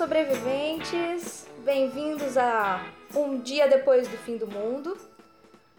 [0.00, 4.96] Sobreviventes, bem-vindos a Um Dia Depois do Fim do Mundo,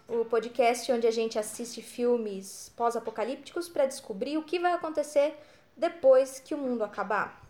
[0.07, 5.33] o podcast onde a gente assiste filmes pós-apocalípticos para descobrir o que vai acontecer
[5.75, 7.41] depois que o mundo acabar.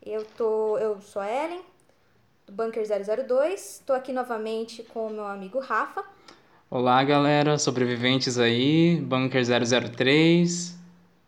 [0.00, 1.62] Eu, tô, eu sou a Ellen,
[2.46, 6.04] do Bunker 002, estou aqui novamente com o meu amigo Rafa.
[6.70, 10.83] Olá, galera, sobreviventes aí, Bunker 003.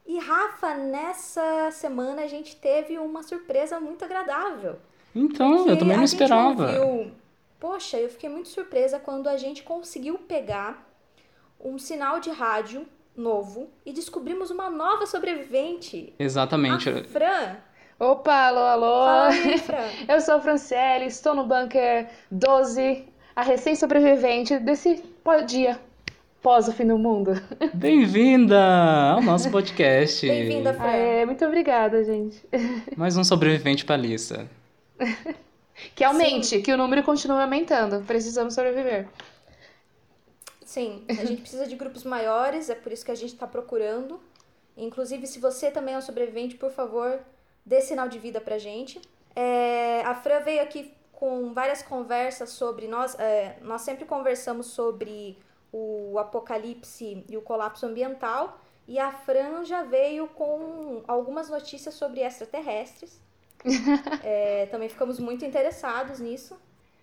[0.06, 4.77] E Rafa, nessa semana a gente teve uma surpresa muito agradável.
[5.15, 6.80] Então, eu também a não gente esperava.
[6.80, 7.12] ouviu-
[7.59, 10.87] Poxa, eu fiquei muito surpresa quando a gente conseguiu pegar
[11.59, 16.12] um sinal de rádio novo e descobrimos uma nova sobrevivente.
[16.18, 16.88] Exatamente.
[16.90, 17.57] A Fran.
[17.99, 19.04] Opa, alô, alô!
[19.07, 19.88] Fala aí, Fran.
[20.07, 25.02] Eu sou a Franciele, estou no bunker 12, a recém-sobrevivente desse
[25.46, 25.80] dia
[26.47, 27.33] pós o fim do mundo.
[27.75, 28.57] Bem-vinda
[29.15, 30.25] ao nosso podcast.
[30.25, 30.87] Bem-vinda, Fran.
[30.87, 32.41] É, muito obrigada, gente.
[32.97, 34.49] Mais um sobrevivente pra lista.
[35.97, 38.01] Que aumente, que o número continue aumentando.
[38.07, 39.09] Precisamos sobreviver.
[40.65, 44.21] Sim, a gente precisa de grupos maiores, é por isso que a gente está procurando.
[44.77, 47.19] Inclusive, se você também é um sobrevivente, por favor,
[47.65, 49.01] dê sinal de vida pra gente.
[49.35, 52.87] É, a Fran veio aqui com várias conversas sobre.
[52.87, 55.37] Nós, é, nós sempre conversamos sobre
[56.13, 58.60] o apocalipse e o colapso ambiental.
[58.88, 63.21] E a Fran já veio com algumas notícias sobre extraterrestres.
[64.22, 66.56] É, também ficamos muito interessados nisso.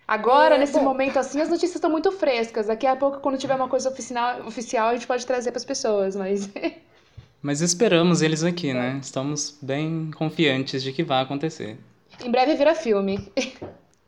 [0.08, 0.84] Agora, É, nesse bom.
[0.84, 2.68] momento assim, as notícias estão muito frescas.
[2.68, 5.66] Daqui a pouco, quando tiver uma coisa oficial, oficial a gente pode trazer para as
[5.66, 6.50] pessoas, mas
[7.42, 8.98] Mas esperamos eles aqui, né?
[9.02, 11.78] Estamos bem confiantes de que vai acontecer.
[12.24, 13.30] em breve vira filme.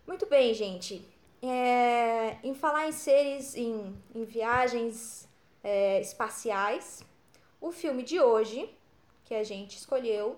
[0.08, 1.06] Muito bem, gente.
[1.42, 5.28] É, em falar em seres, em, em viagens
[5.64, 7.04] é, espaciais,
[7.62, 8.70] o filme de hoje
[9.26, 10.38] que a gente escolheu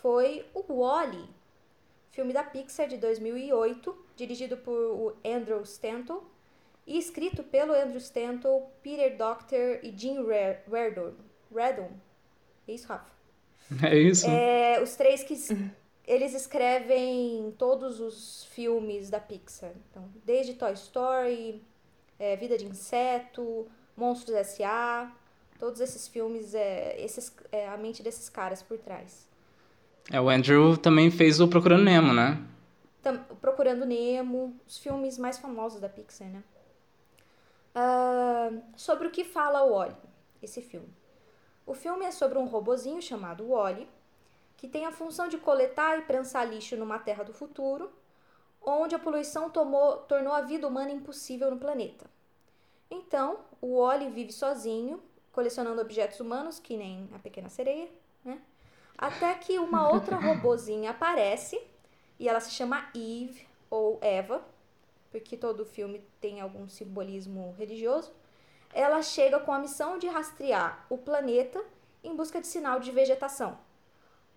[0.00, 1.28] foi o Wall-E,
[2.10, 6.22] filme da Pixar de 2008, dirigido por Andrew Stanton
[6.86, 11.12] e escrito pelo Andrew Stanton, Peter Docter e Jim Re- Reardon.
[11.54, 11.90] Reardon.
[12.66, 13.10] É isso, Rafa?
[13.82, 14.26] É isso?
[14.28, 15.34] É, os três que
[16.12, 19.72] eles escrevem todos os filmes da Pixar.
[19.90, 21.62] Então, desde Toy Story,
[22.18, 25.12] é, Vida de Inseto, Monstros S.A.,
[25.58, 29.28] todos esses filmes, é, esses, é a mente desses caras por trás.
[30.10, 32.42] É, o Andrew também fez o Procurando Nemo, né?
[33.02, 36.42] Tam- Procurando Nemo, os filmes mais famosos da Pixar, né?
[37.74, 39.94] Ah, sobre o que fala o Wally,
[40.42, 40.88] esse filme.
[41.64, 43.86] O filme é sobre um robozinho chamado Wally,
[44.60, 47.90] que tem a função de coletar e prensar lixo numa terra do futuro,
[48.60, 52.04] onde a poluição tomou, tornou a vida humana impossível no planeta.
[52.90, 57.88] Então, o Wally vive sozinho, colecionando objetos humanos, que nem a pequena sereia,
[58.22, 58.38] né?
[58.98, 61.58] Até que uma outra robozinha aparece
[62.18, 64.44] e ela se chama Eve ou Eva,
[65.10, 68.12] porque todo filme tem algum simbolismo religioso.
[68.74, 71.64] Ela chega com a missão de rastrear o planeta
[72.04, 73.69] em busca de sinal de vegetação.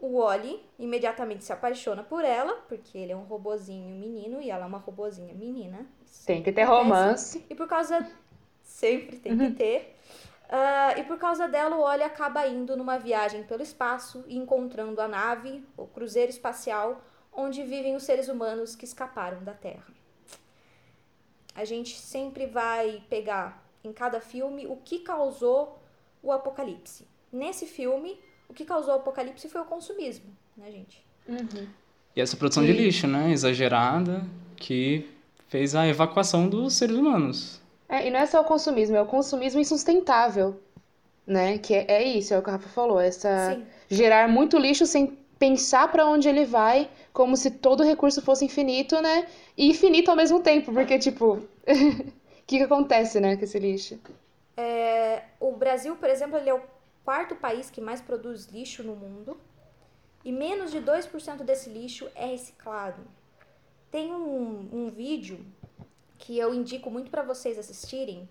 [0.03, 4.65] O Wally imediatamente se apaixona por ela, porque ele é um robozinho menino e ela
[4.65, 5.87] é uma robozinha menina.
[6.25, 6.83] Tem que ter acontece.
[6.83, 7.45] romance.
[7.49, 8.05] E por causa.
[8.61, 9.97] Sempre tem que ter.
[10.49, 14.99] Ah, e por causa dela, o Wally acaba indo numa viagem pelo espaço e encontrando
[14.99, 19.87] a nave, o cruzeiro espacial, onde vivem os seres humanos que escaparam da Terra.
[21.55, 25.79] A gente sempre vai pegar em cada filme o que causou
[26.21, 27.07] o apocalipse.
[27.31, 28.19] Nesse filme,
[28.53, 31.03] o que causou o apocalipse foi o consumismo, né, gente?
[32.15, 33.31] E essa produção de lixo, né?
[33.31, 34.23] Exagerada,
[34.55, 35.09] que
[35.47, 37.59] fez a evacuação dos seres humanos.
[37.89, 40.59] É, e não é só o consumismo, é o consumismo insustentável,
[41.25, 41.57] né?
[41.57, 43.65] Que é, é isso, é o que a Rafa falou, essa Sim.
[43.89, 49.01] gerar muito lixo sem pensar para onde ele vai, como se todo recurso fosse infinito,
[49.01, 49.25] né?
[49.57, 53.99] E infinito ao mesmo tempo, porque tipo, o que que acontece, né, com esse lixo?
[54.55, 56.61] É, o Brasil, por exemplo, ele é o
[57.03, 59.37] quarto país que mais produz lixo no mundo
[60.23, 63.01] e menos de 2% desse lixo é reciclado.
[63.91, 65.45] Tem um, um vídeo
[66.17, 68.27] que eu indico muito para vocês assistirem,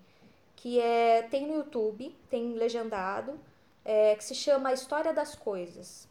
[0.55, 3.39] que é tem no YouTube, tem legendado,
[3.85, 6.07] é, que se chama A História das Coisas.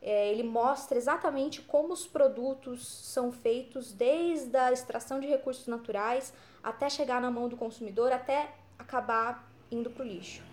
[0.00, 6.32] É, ele mostra exatamente como os produtos são feitos desde a extração de recursos naturais
[6.62, 10.47] até chegar na mão do consumidor, até acabar indo para o lixo.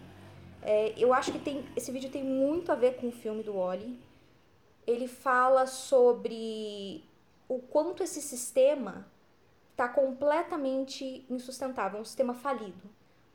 [0.68, 3.54] É, eu acho que tem, esse vídeo tem muito a ver com o filme do
[3.54, 4.00] Wally.
[4.88, 7.04] Ele fala sobre
[7.48, 9.06] o quanto esse sistema
[9.72, 12.90] está completamente insustentável, é um sistema falido.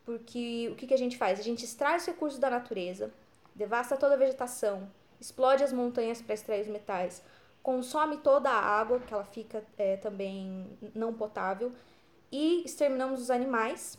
[0.04, 1.38] Porque o que, que a gente faz?
[1.38, 3.12] A gente extrai os recursos da natureza,
[3.54, 4.90] devasta toda a vegetação,
[5.20, 7.22] explode as montanhas para extrair os metais,
[7.62, 11.70] consome toda a água, que ela fica é, também não potável,
[12.32, 13.96] e exterminamos os animais.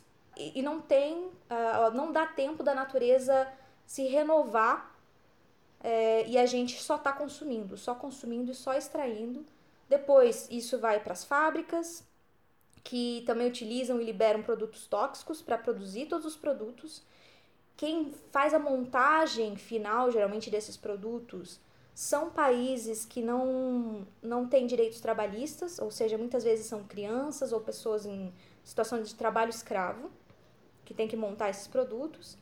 [0.55, 3.47] E, não tem, uh, não dá tempo da natureza
[3.85, 4.91] se renovar
[5.83, 9.45] é, e a gente só está consumindo, só consumindo e só extraindo.
[9.89, 12.03] Depois isso vai para as fábricas,
[12.83, 17.03] que também utilizam e liberam produtos tóxicos para produzir todos os produtos.
[17.75, 21.59] Quem faz a montagem final, geralmente, desses produtos
[21.93, 27.59] são países que não, não têm direitos trabalhistas, ou seja, muitas vezes são crianças ou
[27.59, 28.33] pessoas em
[28.63, 30.09] situação de trabalho escravo
[30.91, 32.37] que tem que montar esses produtos.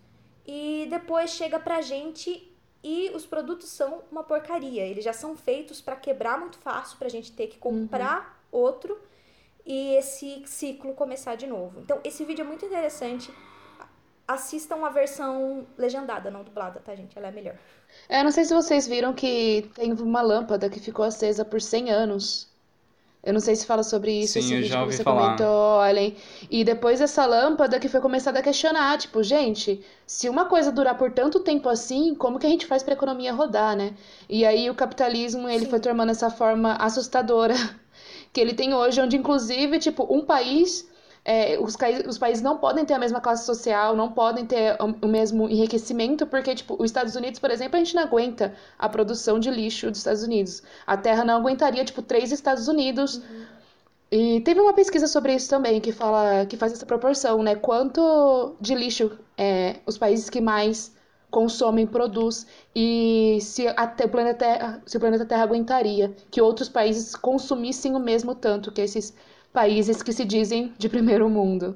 [0.46, 2.52] E depois chega pra gente
[2.84, 4.84] e os produtos são uma porcaria.
[4.84, 8.60] Eles já são feitos para quebrar muito fácil, pra gente ter que comprar uhum.
[8.60, 9.00] outro
[9.66, 11.80] e esse ciclo começar de novo.
[11.82, 13.32] Então, esse vídeo é muito interessante.
[14.28, 17.18] Assistam a versão legendada, não dublada, tá, gente?
[17.18, 17.58] Ela é melhor.
[18.08, 21.92] É, não sei se vocês viram que tem uma lâmpada que ficou acesa por 100
[21.92, 22.50] anos.
[23.24, 25.04] Eu não sei se fala sobre isso, Sim, esse eu vídeo já que ouvi você
[25.04, 25.38] falar.
[25.38, 26.16] comentou, olhem.
[26.50, 30.98] E depois dessa lâmpada que foi começada a questionar, tipo, gente, se uma coisa durar
[30.98, 33.94] por tanto tempo assim, como que a gente faz para a economia rodar, né?
[34.30, 35.70] E aí o capitalismo, ele Sim.
[35.70, 37.56] foi tomando essa forma assustadora
[38.32, 40.88] que ele tem hoje, onde inclusive, tipo, um país
[41.24, 41.76] é, os,
[42.08, 45.50] os, países não podem ter a mesma classe social, não podem ter o, o, mesmo
[45.50, 49.52] enriquecimento, porque, tipo, os Estados Unidos, por exemplo, a gente não aguenta a produção de
[49.52, 50.64] lixo dos Estados Unidos.
[50.88, 53.18] A Terra não aguentaria, tipo, três Estados Unidos.
[53.18, 53.46] Uhum.
[54.12, 57.56] E teve uma pesquisa sobre isso também, que fala, que faz essa proporção, né?
[57.56, 60.98] Quanto de lixo é, os países que mais
[61.30, 66.68] consomem produz e se até o planeta Terra, se o planeta Terra aguentaria que outros
[66.68, 69.14] países consumissem o mesmo tanto que esses
[69.54, 71.76] países que se dizem de primeiro mundo.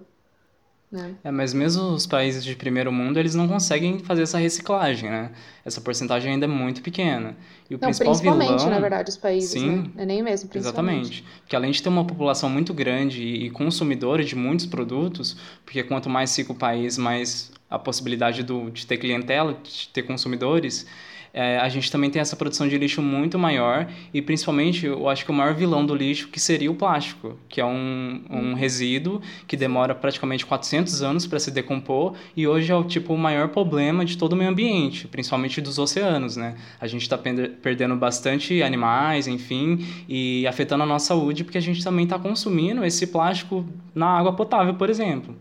[0.94, 1.16] Né?
[1.24, 5.32] É, mas mesmo os países de primeiro mundo, eles não conseguem fazer essa reciclagem, né?
[5.66, 7.36] Essa porcentagem ainda é muito pequena.
[7.68, 8.70] E o não, principal principalmente, vilão...
[8.70, 10.04] na verdade, os países, Sim, né?
[10.04, 11.00] É nem mesmo, principalmente.
[11.00, 11.26] Exatamente.
[11.40, 15.36] Porque além de ter uma população muito grande e consumidora de muitos produtos,
[15.66, 20.04] porque quanto mais rico o país, mais a possibilidade do, de ter clientela, de ter
[20.04, 20.86] consumidores,
[21.34, 25.26] é, a gente também tem essa produção de lixo muito maior e principalmente eu acho
[25.26, 29.20] que o maior vilão do lixo que seria o plástico, que é um, um resíduo
[29.48, 33.48] que demora praticamente 400 anos para se decompor e hoje é o tipo o maior
[33.48, 36.56] problema de todo o meio ambiente, principalmente dos oceanos, né?
[36.80, 41.84] A gente está perdendo bastante animais, enfim, e afetando a nossa saúde porque a gente
[41.84, 43.66] também está consumindo esse plástico
[43.96, 45.36] na água potável, por exemplo.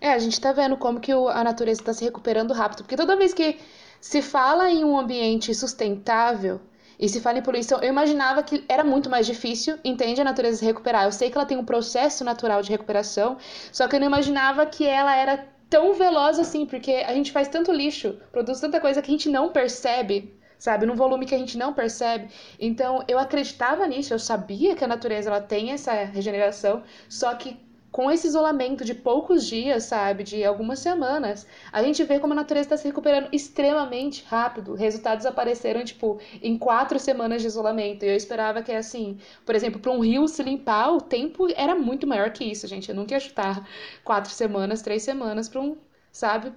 [0.00, 2.96] É, a gente tá vendo como que o, a natureza está se recuperando rápido, porque
[2.96, 3.56] toda vez que
[4.04, 6.60] se fala em um ambiente sustentável
[7.00, 10.58] e se fala em poluição, eu imaginava que era muito mais difícil, entende, a natureza
[10.58, 11.04] se recuperar.
[11.06, 13.38] Eu sei que ela tem um processo natural de recuperação,
[13.72, 17.48] só que eu não imaginava que ela era tão veloz assim, porque a gente faz
[17.48, 21.38] tanto lixo, produz tanta coisa que a gente não percebe, sabe, num volume que a
[21.38, 22.28] gente não percebe.
[22.60, 27.56] Então, eu acreditava nisso, eu sabia que a natureza ela tem essa regeneração, só que
[27.94, 32.36] com esse isolamento de poucos dias, sabe, de algumas semanas, a gente vê como a
[32.36, 34.74] natureza está se recuperando extremamente rápido.
[34.74, 38.04] Resultados apareceram, tipo, em quatro semanas de isolamento.
[38.04, 41.76] E eu esperava que, assim, por exemplo, para um rio se limpar, o tempo era
[41.76, 42.88] muito maior que isso, gente.
[42.88, 43.64] Eu nunca ia chutar
[44.02, 45.76] quatro semanas, três semanas para um,
[46.10, 46.52] sabe,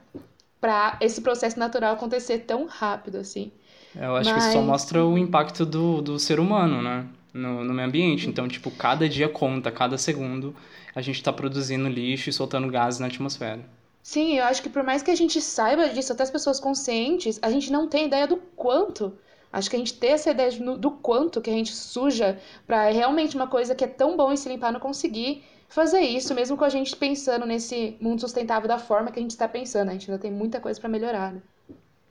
[0.59, 3.51] para esse processo natural acontecer tão rápido, assim.
[3.95, 4.39] Eu acho Mas...
[4.39, 7.07] que isso só mostra o impacto do, do ser humano, né?
[7.37, 8.27] No, no meio ambiente.
[8.27, 10.55] Então, tipo, cada dia conta, cada segundo
[10.95, 13.59] a gente está produzindo lixo e soltando gases na atmosfera.
[14.01, 17.37] Sim, eu acho que por mais que a gente saiba disso, até as pessoas conscientes,
[17.41, 19.13] a gente não tem ideia do quanto.
[19.51, 23.35] Acho que a gente ter essa ideia do quanto que a gente suja para realmente
[23.35, 26.63] uma coisa que é tão bom em se limpar não conseguir fazer isso, mesmo com
[26.63, 29.89] a gente pensando nesse mundo sustentável da forma que a gente está pensando.
[29.89, 31.33] A gente ainda tem muita coisa para melhorar.
[31.33, 31.41] Né?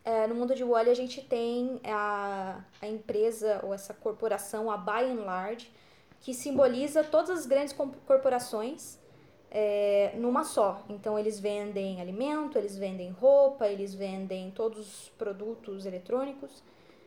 [0.06, 4.76] É, no mundo de Wally a gente tem a, a empresa ou essa corporação, a
[4.76, 5.68] By and Large,
[6.20, 7.74] que simboliza todas as grandes
[8.06, 9.00] corporações
[9.50, 10.84] é, numa só.
[10.88, 16.62] Então, eles vendem alimento, eles vendem roupa, eles vendem todos os produtos eletrônicos.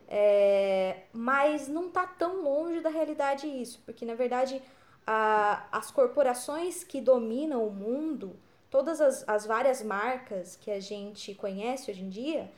[0.05, 4.59] É, mas não está tão longe da realidade isso, porque na verdade
[5.05, 8.35] a, as corporações que dominam o mundo,
[8.71, 12.49] todas as, as várias marcas que a gente conhece hoje em dia,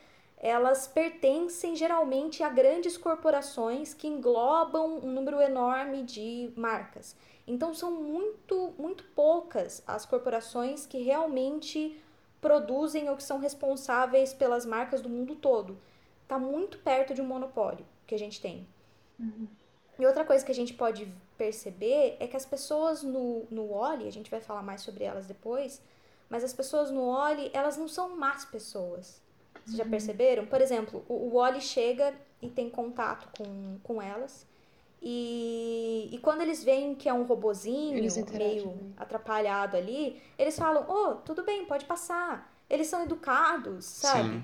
[0.42, 7.14] elas pertencem geralmente a grandes corporações que englobam um número enorme de marcas.
[7.46, 11.96] Então são muito, muito poucas as corporações que realmente
[12.40, 15.78] produzem ou que são responsáveis pelas marcas do mundo todo.
[16.24, 18.66] Está muito perto de um monopólio que a gente tem.
[19.20, 19.46] Uhum.
[19.96, 21.06] E outra coisa que a gente pode
[21.38, 25.24] perceber é que as pessoas no, no Oli, a gente vai falar mais sobre elas
[25.24, 25.80] depois,
[26.28, 29.21] mas as pessoas no Oli, elas não são más pessoas.
[29.64, 29.90] Vocês já uhum.
[29.90, 30.46] perceberam?
[30.46, 34.46] Por exemplo, o, o Oli chega e tem contato com, com elas.
[35.00, 37.98] E, e quando eles veem que é um robozinho
[38.32, 38.92] meio né?
[38.96, 42.52] atrapalhado ali, eles falam: Oh, tudo bem, pode passar.
[42.70, 44.30] Eles são educados, sabe?
[44.30, 44.42] Sim.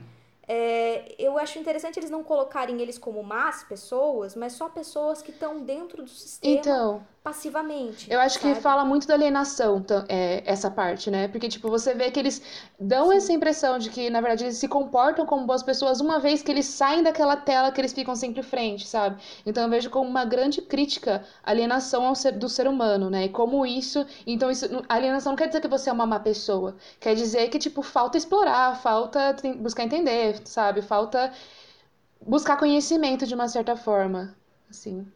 [0.50, 5.30] É, eu acho interessante eles não colocarem eles como más pessoas, mas só pessoas que
[5.30, 8.10] estão dentro do sistema então, passivamente.
[8.10, 8.54] Eu acho sabe?
[8.54, 11.28] que fala muito da alienação, é, essa parte, né?
[11.28, 12.40] Porque, tipo, você vê que eles
[12.80, 13.16] dão Sim.
[13.18, 16.50] essa impressão de que, na verdade, eles se comportam como boas pessoas uma vez que
[16.50, 19.20] eles saem daquela tela que eles ficam sempre frente, sabe?
[19.44, 23.26] Então eu vejo como uma grande crítica a alienação ser, do ser humano, né?
[23.26, 24.06] E como isso.
[24.26, 26.74] Então, isso, alienação não quer dizer que você é uma má pessoa.
[26.98, 30.82] Quer dizer que, tipo, falta explorar, falta buscar entender, sabe?
[30.82, 31.32] Falta
[32.20, 34.34] buscar conhecimento de uma certa forma,
[34.68, 35.06] assim.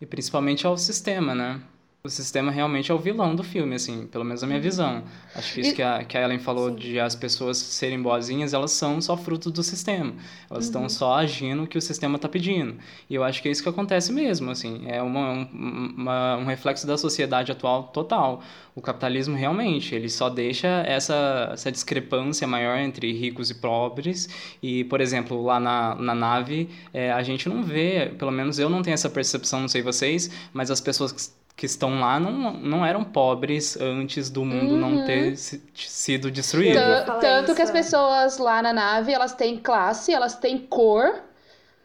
[0.00, 1.62] E principalmente ao sistema, né?
[2.04, 5.04] O sistema realmente é o vilão do filme, assim, pelo menos a minha visão.
[5.36, 5.74] Acho que isso e...
[5.74, 6.74] que, a, que a Ellen falou Sim.
[6.74, 10.12] de as pessoas serem boazinhas, elas são só fruto do sistema.
[10.50, 10.88] Elas estão uhum.
[10.88, 12.74] só agindo o que o sistema está pedindo.
[13.08, 14.82] E eu acho que é isso que acontece mesmo, assim.
[14.88, 18.42] É uma, uma, um reflexo da sociedade atual total.
[18.74, 24.28] O capitalismo realmente, ele só deixa essa, essa discrepância maior entre ricos e pobres.
[24.60, 28.68] E, por exemplo, lá na, na nave, é, a gente não vê, pelo menos eu
[28.68, 32.84] não tenho essa percepção, não sei vocês, mas as pessoas que estão lá não, não
[32.84, 34.80] eram pobres antes do mundo uhum.
[34.80, 36.80] não ter sido destruído.
[37.20, 41.22] Tanto que as pessoas lá na nave, elas têm classe, elas têm cor,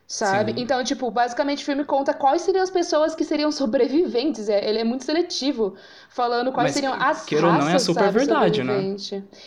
[0.07, 0.53] sabe?
[0.53, 0.61] Sim.
[0.61, 4.47] Então, tipo, basicamente o filme conta quais seriam as pessoas que seriam sobreviventes.
[4.47, 5.75] É, ele é muito seletivo,
[6.09, 8.95] falando quais Mas, seriam as que raças, não é super sabe, verdade, né?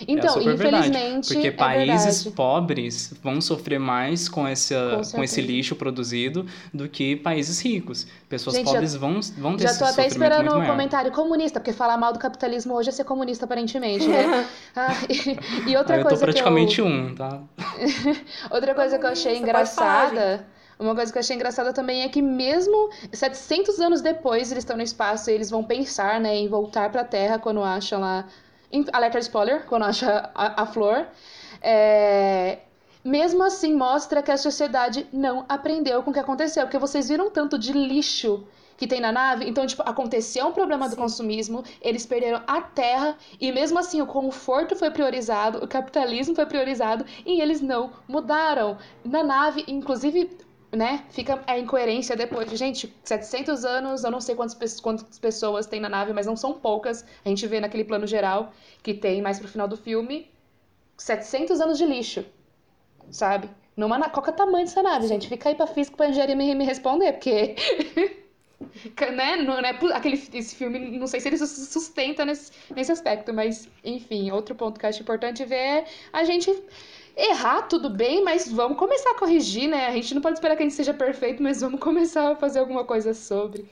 [0.06, 5.24] Então, é infelizmente, verdade, porque é países pobres vão sofrer mais com, essa, com, com,
[5.24, 8.06] esse lixo produzido do que países ricos.
[8.28, 11.72] Pessoas Gente, pobres já, vão, vão ter Já tô até esperando um comentário comunista, porque
[11.72, 14.46] falar mal do capitalismo hoje é ser comunista, aparentemente, né?
[14.76, 16.86] ah, e, e, outra ah, eu coisa tô praticamente eu...
[16.86, 17.40] um, tá?
[18.50, 20.49] outra coisa que eu achei engraçada
[20.80, 24.76] uma coisa que eu achei engraçada também é que mesmo 700 anos depois eles estão
[24.76, 28.26] no espaço e eles vão pensar, né, em voltar para a Terra quando acham lá
[28.92, 31.06] alerta spoiler, quando acha a, a flor.
[31.60, 32.58] É,
[33.04, 37.30] mesmo assim mostra que a sociedade não aprendeu com o que aconteceu, porque vocês viram
[37.30, 38.46] tanto de lixo
[38.76, 39.46] que tem na nave.
[39.46, 40.90] Então, tipo, aconteceu um problema Sim.
[40.90, 46.34] do consumismo, eles perderam a terra e mesmo assim o conforto foi priorizado, o capitalismo
[46.34, 48.78] foi priorizado e eles não mudaram.
[49.04, 50.30] Na nave, inclusive,
[50.72, 55.66] né, fica a incoerência depois de, gente, 700 anos, eu não sei quantas, quantas pessoas
[55.66, 57.04] tem na nave, mas não são poucas.
[57.24, 60.30] A gente vê naquele plano geral que tem mais pro final do filme
[60.96, 62.24] 700 anos de lixo,
[63.10, 63.50] sabe?
[63.76, 65.28] Numa, qual é o tamanho dessa nave, gente?
[65.28, 67.56] Fica aí pra física, pra engenharia me, me responder, porque...
[69.16, 69.36] né?
[69.36, 74.30] Não, é aquele, esse filme, não sei se ele sustenta nesse, nesse aspecto, mas, enfim,
[74.30, 76.54] outro ponto que eu acho importante ver é a gente
[77.16, 79.86] Errar, tudo bem, mas vamos começar a corrigir, né?
[79.86, 82.58] A gente não pode esperar que a gente seja perfeito, mas vamos começar a fazer
[82.58, 83.68] alguma coisa sobre.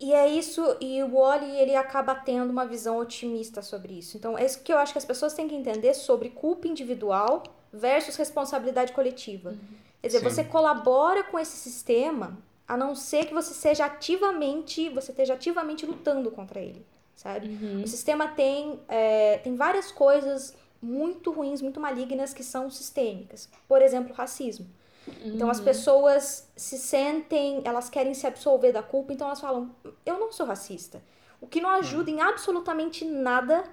[0.00, 4.16] E é isso, e o Wally ele acaba tendo uma visão otimista sobre isso.
[4.16, 7.42] Então, é isso que eu acho que as pessoas têm que entender sobre culpa individual
[7.72, 9.50] versus responsabilidade coletiva.
[9.50, 9.58] Uhum.
[10.00, 10.24] Quer dizer, Sim.
[10.24, 15.84] você colabora com esse sistema a não ser que você seja ativamente, você esteja ativamente
[15.84, 16.86] lutando contra ele,
[17.16, 17.48] sabe?
[17.48, 17.82] Uhum.
[17.82, 23.48] O sistema tem, é, tem várias coisas muito ruins, muito malignas que são sistêmicas.
[23.66, 24.66] Por exemplo, racismo.
[25.06, 25.32] Uhum.
[25.34, 25.64] Então as uhum.
[25.64, 29.70] pessoas se sentem, elas querem se absolver da culpa, então elas falam:
[30.04, 31.02] "Eu não sou racista".
[31.40, 33.64] O que não ajuda em absolutamente nada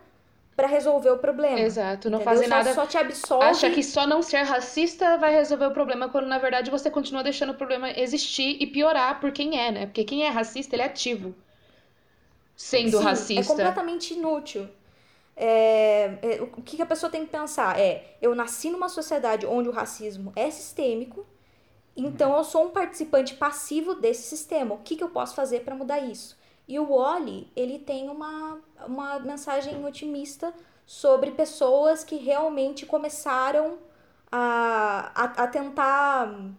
[0.55, 1.59] para resolver o problema.
[1.59, 2.73] Exato, não fazer nada.
[2.73, 3.43] Só te absolve.
[3.43, 7.23] Acha que só não ser racista vai resolver o problema, quando na verdade você continua
[7.23, 9.85] deixando o problema existir e piorar por quem é, né?
[9.85, 11.35] Porque quem é racista, ele é ativo.
[12.55, 13.41] Sendo Sim, é racista.
[13.41, 14.69] É completamente inútil.
[15.37, 19.67] É, é, o que a pessoa tem que pensar é: eu nasci numa sociedade onde
[19.67, 21.25] o racismo é sistêmico,
[21.95, 24.75] então eu sou um participante passivo desse sistema.
[24.75, 26.37] O que, que eu posso fazer para mudar isso?
[26.67, 30.53] E o Wally, ele tem uma, uma mensagem otimista
[30.85, 33.77] sobre pessoas que realmente começaram
[34.31, 36.53] a, a, a tentar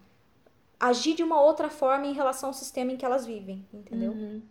[0.78, 4.12] agir de uma outra forma em relação ao sistema em que elas vivem, entendeu?
[4.12, 4.42] Uhum.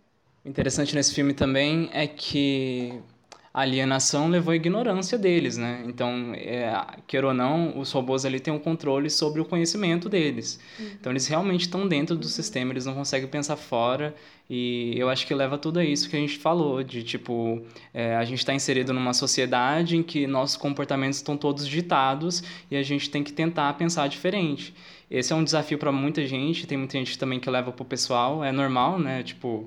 [0.44, 3.02] O interessante nesse filme também é que
[3.56, 5.82] a alienação levou à ignorância deles, né?
[5.86, 10.60] Então, é, quer ou não, os robôs ali têm um controle sobre o conhecimento deles.
[10.78, 10.90] Uhum.
[11.00, 14.14] Então, eles realmente estão dentro do sistema, eles não conseguem pensar fora.
[14.50, 17.62] E eu acho que leva tudo a isso que a gente falou, de tipo,
[17.94, 22.76] é, a gente está inserido numa sociedade em que nossos comportamentos estão todos ditados e
[22.76, 24.74] a gente tem que tentar pensar diferente.
[25.10, 28.44] Esse é um desafio para muita gente, tem muita gente também que leva pro pessoal,
[28.44, 29.22] é normal, né?
[29.22, 29.66] Tipo,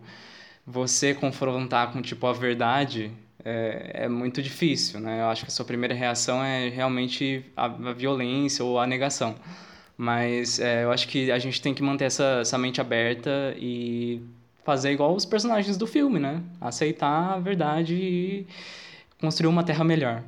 [0.63, 3.11] você confrontar com tipo a verdade
[3.49, 5.21] é, é muito difícil, né?
[5.21, 9.35] Eu acho que a sua primeira reação é realmente a, a violência ou a negação.
[9.97, 14.21] Mas é, eu acho que a gente tem que manter essa, essa mente aberta e
[14.63, 16.41] fazer igual os personagens do filme, né?
[16.61, 18.47] Aceitar a verdade e
[19.19, 20.23] construir uma terra melhor.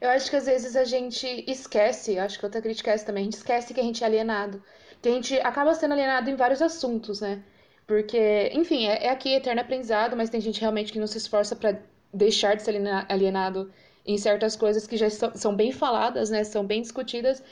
[0.00, 3.22] Eu acho que às vezes a gente esquece, acho que outra crítica é essa também,
[3.22, 4.62] a gente esquece que a gente é alienado.
[5.02, 7.42] Que a gente acaba sendo alienado em vários assuntos, né?
[7.86, 11.56] Porque, enfim, é, é aqui eterno aprendizado, mas tem gente realmente que não se esforça
[11.56, 11.76] para
[12.12, 13.70] deixar de ser alienado
[14.06, 16.42] em certas coisas que já são bem faladas, né?
[16.44, 17.42] São bem discutidas.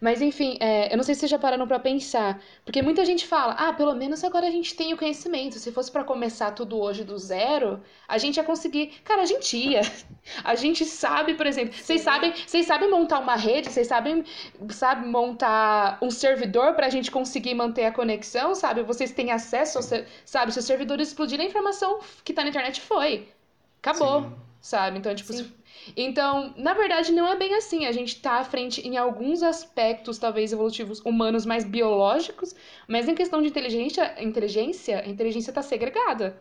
[0.00, 3.26] Mas enfim, é, eu não sei se vocês já pararam para pensar, porque muita gente
[3.26, 5.58] fala, ah, pelo menos agora a gente tem o conhecimento.
[5.58, 8.92] Se fosse para começar tudo hoje do zero, a gente ia conseguir.
[9.04, 9.80] Cara, a gente ia.
[10.42, 14.24] A gente sabe, por exemplo, vocês sabem, vocês sabem montar uma rede, vocês sabem,
[14.70, 18.82] sabe montar um servidor para a gente conseguir manter a conexão, sabe?
[18.82, 19.78] Vocês têm acesso,
[20.24, 20.52] sabe?
[20.52, 23.28] Se o servidor explodir, a informação que tá na internet foi.
[23.82, 24.32] Acabou, Sim.
[24.60, 24.98] sabe?
[24.98, 25.52] Então, tipo, Sim.
[25.96, 27.86] Então, na verdade, não é bem assim.
[27.86, 32.54] A gente está à frente em alguns aspectos, talvez evolutivos, humanos mais biológicos,
[32.88, 36.40] mas em questão de inteligência, inteligência, a inteligência está segregada,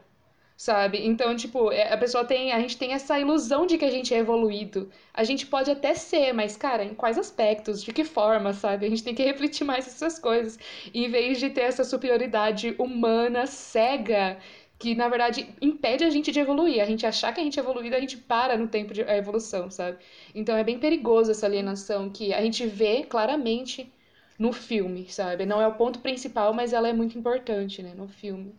[0.58, 1.06] sabe?
[1.06, 4.13] Então, tipo, é, a pessoa tem, a gente tem essa ilusão de que a gente
[4.13, 4.89] é evoluído.
[5.13, 7.84] A gente pode até ser, mas, cara, em quais aspectos?
[7.84, 8.86] De que forma, sabe?
[8.86, 10.58] A gente tem que refletir mais essas coisas,
[10.94, 14.38] em vez de ter essa superioridade humana cega
[14.77, 16.82] que na verdade impede a gente de evoluir.
[16.82, 19.70] A gente achar que a gente é evoluído, a gente para no tempo de evolução,
[19.72, 19.98] sabe?
[20.34, 23.91] Então é bem perigoso essa alienação que a gente vê claramente
[24.38, 25.46] no filme, sabe?
[25.46, 28.53] Não é o ponto principal, mas ela é muito importante, né, no filme.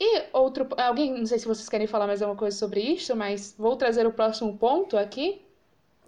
[0.00, 3.54] E outro, alguém, não sei se vocês querem falar mais alguma coisa sobre isso, mas
[3.58, 5.42] vou trazer o próximo ponto aqui.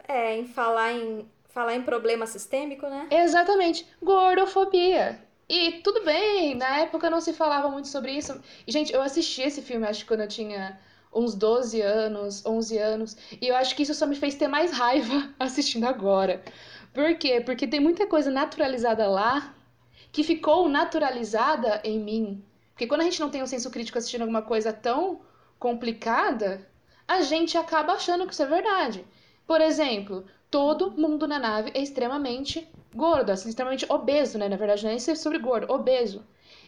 [0.06, 3.08] É, em falar em falar em problema sistêmico, né?
[3.10, 5.20] Exatamente, gordofobia.
[5.50, 8.40] E tudo bem, na época não se falava muito sobre isso.
[8.64, 10.78] E, gente, eu assisti esse filme, acho que quando eu tinha
[11.12, 13.16] uns 12 anos, 11 anos.
[13.42, 16.40] E eu acho que isso só me fez ter mais raiva assistindo agora.
[16.94, 17.40] Por quê?
[17.40, 19.52] Porque tem muita coisa naturalizada lá
[20.12, 22.44] que ficou naturalizada em mim.
[22.70, 25.20] Porque quando a gente não tem um senso crítico assistindo alguma coisa tão
[25.58, 26.64] complicada,
[27.08, 29.04] a gente acaba achando que isso é verdade.
[29.48, 34.48] Por exemplo, todo mundo na nave é extremamente gordo, assim, extremamente obeso, né?
[34.48, 36.24] Na verdade, não é nem sobre gordo, obeso.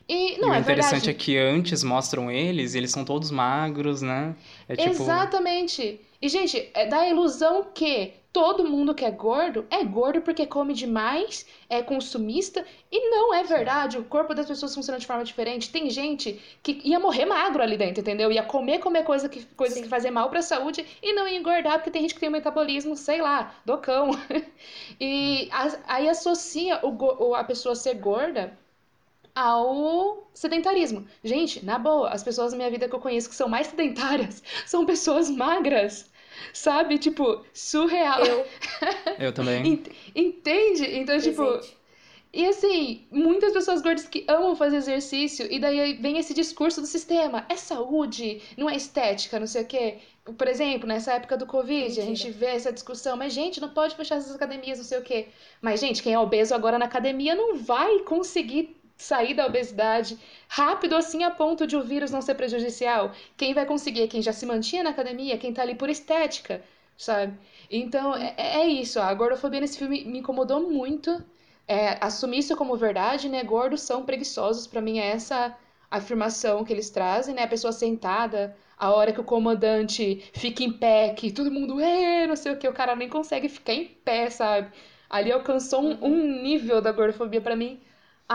[0.08, 1.10] E não e é o interessante verdade.
[1.10, 4.34] é que antes mostram eles, eles são todos magros, né?
[4.68, 4.90] É tipo...
[4.90, 6.00] Exatamente.
[6.20, 10.72] E, gente, é da ilusão que todo mundo que é gordo é gordo porque come
[10.72, 12.64] demais, é consumista.
[12.90, 13.98] E não é verdade.
[13.98, 15.70] O corpo das pessoas funciona de forma diferente.
[15.70, 18.32] Tem gente que ia morrer magro ali dentro, entendeu?
[18.32, 19.84] Ia comer, comer coisa que, coisas Sim.
[19.84, 22.32] que fazem mal pra saúde e não ia engordar, porque tem gente que tem um
[22.32, 24.10] metabolismo, sei lá, do cão.
[24.98, 25.48] e
[25.86, 28.56] aí associa o, a pessoa ser gorda
[29.34, 31.06] ao sedentarismo.
[31.24, 34.42] Gente, na boa, as pessoas na minha vida que eu conheço que são mais sedentárias
[34.66, 36.10] são pessoas magras.
[36.52, 36.98] Sabe?
[36.98, 38.24] Tipo, surreal.
[38.24, 38.46] Eu,
[39.18, 39.82] eu também.
[40.14, 40.84] Entende?
[40.96, 41.68] Então, tipo, Presente.
[41.68, 41.82] tipo.
[42.34, 46.86] E assim, muitas pessoas gordas que amam fazer exercício, e daí vem esse discurso do
[46.86, 49.98] sistema: é saúde, não é estética, não sei o quê.
[50.38, 52.02] Por exemplo, nessa época do Covid, Mentira.
[52.04, 55.02] a gente vê essa discussão, mas gente, não pode fechar essas academias, não sei o
[55.02, 55.28] quê.
[55.60, 60.94] Mas, gente, quem é obeso agora na academia não vai conseguir sair da obesidade rápido
[60.96, 63.12] assim a ponto de o vírus não ser prejudicial.
[63.36, 66.62] Quem vai conseguir é quem já se mantinha na academia, quem tá ali por estética,
[66.96, 67.36] sabe?
[67.70, 69.00] Então, é, é isso.
[69.00, 71.22] A gordofobia nesse filme me incomodou muito.
[71.66, 73.42] É, assumir isso como verdade, né?
[73.44, 74.66] Gordos são preguiçosos.
[74.66, 75.56] para mim é essa
[75.90, 77.42] afirmação que eles trazem, né?
[77.44, 82.26] A pessoa sentada, a hora que o comandante fica em pé, que todo mundo, é,
[82.26, 84.70] não sei o que, o cara nem consegue ficar em pé, sabe?
[85.10, 87.80] Ali alcançou um, um nível da gordofobia para mim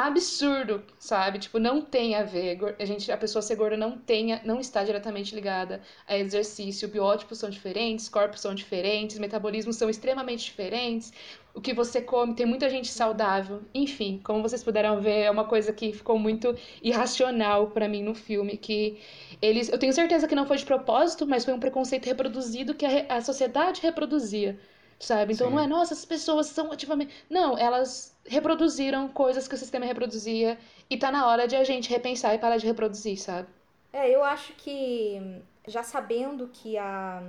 [0.05, 1.39] absurdo, sabe?
[1.39, 2.60] Tipo, não tem a ver.
[2.79, 6.88] A gente, a pessoa ser gorda não tem, não está diretamente ligada a exercício.
[6.88, 11.12] Biótipos são diferentes, corpos são diferentes, metabolismos são extremamente diferentes.
[11.53, 13.63] O que você come, tem muita gente saudável.
[13.73, 18.13] Enfim, como vocês puderam ver, é uma coisa que ficou muito irracional para mim no
[18.13, 18.99] filme, que
[19.41, 22.86] eles, eu tenho certeza que não foi de propósito, mas foi um preconceito reproduzido que
[22.86, 24.60] a, a sociedade reproduzia
[24.99, 25.33] sabe?
[25.33, 25.55] Então Sim.
[25.55, 27.13] não é, nossa, as pessoas são ativamente.
[27.29, 30.57] Não, elas reproduziram coisas que o sistema reproduzia
[30.89, 33.47] e tá na hora de a gente repensar e parar de reproduzir, sabe?
[33.93, 37.21] É, eu acho que já sabendo que a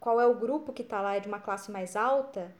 [0.00, 2.52] qual é o grupo que está lá é de uma classe mais alta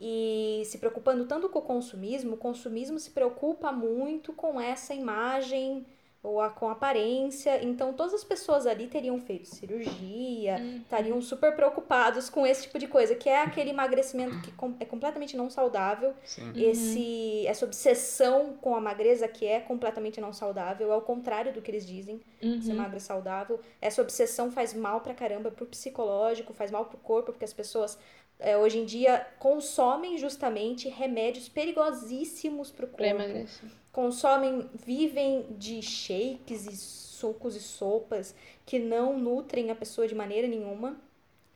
[0.00, 5.86] e se preocupando tanto com o consumismo, o consumismo se preocupa muito com essa imagem
[6.22, 7.62] ou a, com aparência.
[7.64, 12.86] Então, todas as pessoas ali teriam feito cirurgia, estariam super preocupados com esse tipo de
[12.86, 16.14] coisa, que é aquele emagrecimento que com- é completamente não saudável.
[16.24, 16.52] Sim.
[16.54, 21.60] Esse, essa obsessão com a magreza que é completamente não saudável, é o contrário do
[21.60, 23.60] que eles dizem, ser magra é saudável.
[23.80, 27.98] Essa obsessão faz mal pra caramba pro psicológico, faz mal pro corpo, porque as pessoas
[28.42, 33.48] é, hoje em dia consomem justamente remédios perigosíssimos pro Pra corpo
[33.92, 40.48] consomem, vivem de shakes e sucos e sopas que não nutrem a pessoa de maneira
[40.48, 40.96] nenhuma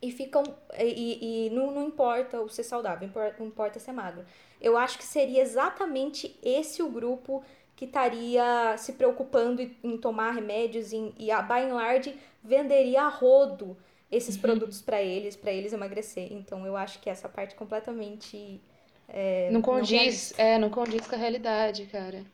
[0.01, 0.45] e ficam
[0.79, 4.25] e, e não, não importa o ser saudável, não importa ser magro.
[4.61, 7.43] Eu acho que seria exatamente esse o grupo
[7.75, 13.03] que estaria se preocupando em, em tomar remédios em, e a by and large venderia
[13.03, 13.77] a rodo
[14.11, 16.33] esses produtos para eles, para eles emagrecer.
[16.33, 18.61] Então eu acho que essa parte completamente
[19.09, 22.25] é, Não condiz, é, não condiz com a realidade, cara.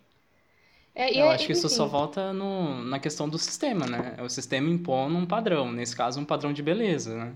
[0.94, 4.16] É, Eu é- acho que isso só volta no, na questão do sistema, né?
[4.22, 7.34] O sistema impõe um padrão, nesse caso, um padrão de beleza, né?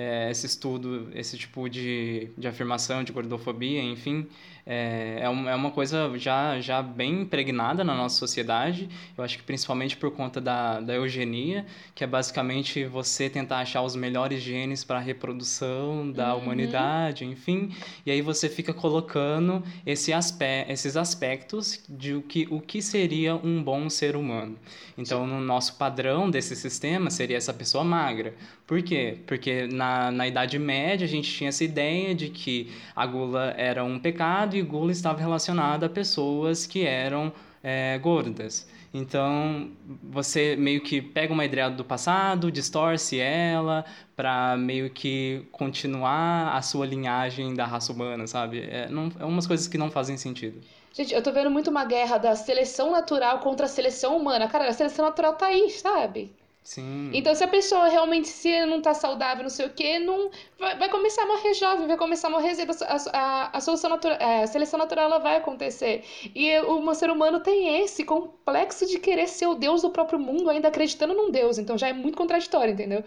[0.00, 4.28] É, esse estudo, esse tipo de, de afirmação, de gordofobia, enfim,
[4.64, 8.86] é, é, é uma coisa já, já bem impregnada na nossa sociedade.
[9.16, 13.80] Eu acho que principalmente por conta da, da eugenia, que é basicamente você tentar achar
[13.80, 17.74] os melhores genes para a reprodução da humanidade, enfim.
[18.04, 23.34] E aí você fica colocando esse aspe esses aspectos de o que, o que seria
[23.34, 24.56] um bom ser humano.
[24.98, 28.34] Então, no nosso padrão desse sistema, seria essa pessoa magra.
[28.66, 29.16] Por quê?
[29.26, 33.84] Porque na, na Idade Média a gente tinha essa ideia de que a gula era
[33.84, 38.66] um pecado e gula estava relacionada a pessoas que eram é, gordas.
[38.92, 39.70] Então,
[40.02, 43.84] você meio que pega uma ideia do passado, distorce ela
[44.16, 48.60] para meio que continuar a sua linhagem da raça humana, sabe?
[48.60, 50.60] É, não, é umas coisas que não fazem sentido.
[50.92, 54.48] Gente, eu tô vendo muito uma guerra da seleção natural contra a seleção humana.
[54.48, 56.32] Cara, a seleção natural tá aí, sabe?
[56.68, 57.10] Sim.
[57.14, 60.76] Então, se a pessoa realmente se não tá saudável, não sei o quê, não vai,
[60.76, 62.76] vai começar a morrer jovem, vai começar a morrer cedo.
[62.84, 66.04] A, a, a, solução natural, a seleção natural ela vai acontecer.
[66.34, 70.50] E o ser humano tem esse complexo de querer ser o deus do próprio mundo,
[70.50, 71.56] ainda acreditando num deus.
[71.56, 73.02] Então já é muito contraditório, entendeu?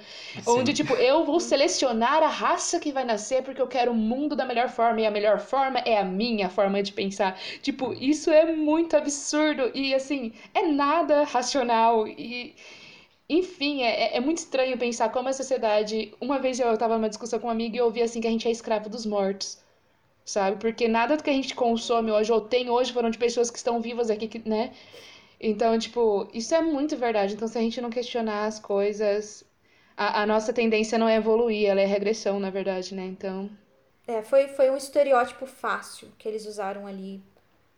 [0.48, 4.36] Onde, tipo, eu vou selecionar a raça que vai nascer porque eu quero o mundo
[4.36, 5.02] da melhor forma.
[5.02, 7.38] E a melhor forma é a minha forma de pensar.
[7.62, 9.70] Tipo, isso é muito absurdo.
[9.76, 12.08] E, assim, é nada racional.
[12.08, 12.56] E.
[13.32, 16.14] Enfim, é, é muito estranho pensar como a sociedade.
[16.22, 18.32] Uma vez eu tava numa discussão com uma amiga e eu ouvi assim que a
[18.32, 19.60] gente é escravo dos mortos.
[20.26, 20.58] Sabe?
[20.60, 23.58] Porque nada do que a gente consome hoje ou tem hoje foram de pessoas que
[23.58, 24.74] estão vivas aqui, que- né?
[25.40, 27.36] Então, tipo, isso é muito verdade.
[27.36, 29.46] Então, se a gente não questionar as coisas,
[29.98, 33.06] a, a nossa tendência não é evoluir, ela é regressão, na verdade, né?
[33.06, 33.50] Então.
[34.08, 37.24] É, foi, foi um estereótipo fácil que eles usaram ali.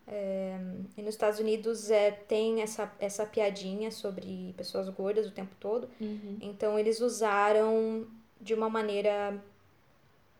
[0.08, 0.58] É,
[0.98, 5.90] e nos Estados Unidos é, tem essa, essa piadinha sobre pessoas gordas o tempo todo.
[6.42, 8.06] Então eles usaram
[8.40, 9.42] de uma maneira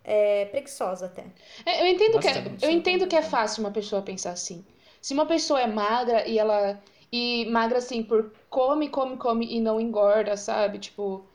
[0.04, 1.26] é, preguiçosa até.
[1.66, 4.66] É, Eu entendo que é, eu entendo que é fácil uma pessoa pensar assim.
[5.02, 9.62] Se uma pessoa é magra e ela e magra assim por come, come, come e
[9.62, 10.80] não engorda, sabe?
[10.80, 11.26] Tipo,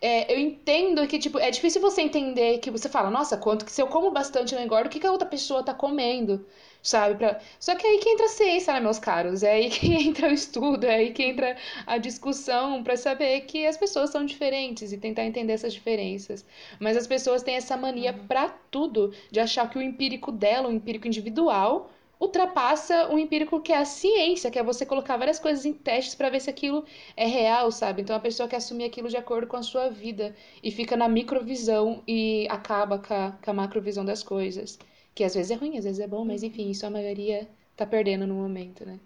[0.00, 3.72] é, eu entendo que tipo é difícil você entender que você fala, nossa, quanto que
[3.72, 6.44] se eu como bastante e não engordo, o que que a outra pessoa tá comendo?
[6.82, 7.16] Sabe?
[7.16, 7.40] Pra...
[7.58, 9.42] Só que é aí que entra a ciência, né, meus caros?
[9.42, 13.66] É aí que entra o estudo, é aí que entra a discussão pra saber que
[13.66, 16.44] as pessoas são diferentes e tentar entender essas diferenças.
[16.78, 20.72] Mas as pessoas têm essa mania pra tudo, de achar que o empírico dela, o
[20.72, 21.90] empírico individual,
[22.24, 26.14] ultrapassa o empírico que é a ciência, que é você colocar várias coisas em testes
[26.14, 26.84] pra ver se aquilo
[27.16, 28.02] é real, sabe?
[28.02, 31.08] Então a pessoa quer assumir aquilo de acordo com a sua vida e fica na
[31.08, 34.78] microvisão e acaba com a, com a macrovisão das coisas.
[35.14, 37.86] Que às vezes é ruim, às vezes é bom, mas enfim, isso a maioria tá
[37.86, 38.98] perdendo no momento, né?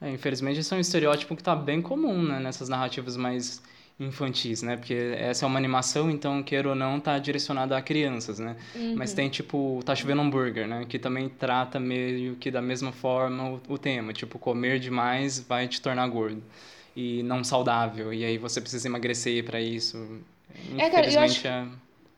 [0.00, 3.60] É, infelizmente, esse é um estereótipo que está bem comum, né, nessas narrativas mais
[4.00, 4.76] infantis, né?
[4.76, 8.56] Porque essa é uma animação, então, queira ou não, tá direcionada a crianças, né?
[8.94, 10.84] Mas tem, tipo, Tá Chovendo Hambúrguer, né?
[10.88, 14.12] Que também trata meio que da mesma forma o, o tema.
[14.12, 16.42] Tipo, comer demais vai te tornar gordo.
[16.96, 18.12] E não saudável.
[18.12, 19.96] E aí você precisa emagrecer para isso.
[20.78, 21.66] É, cara, eu acho- Infelizmente, é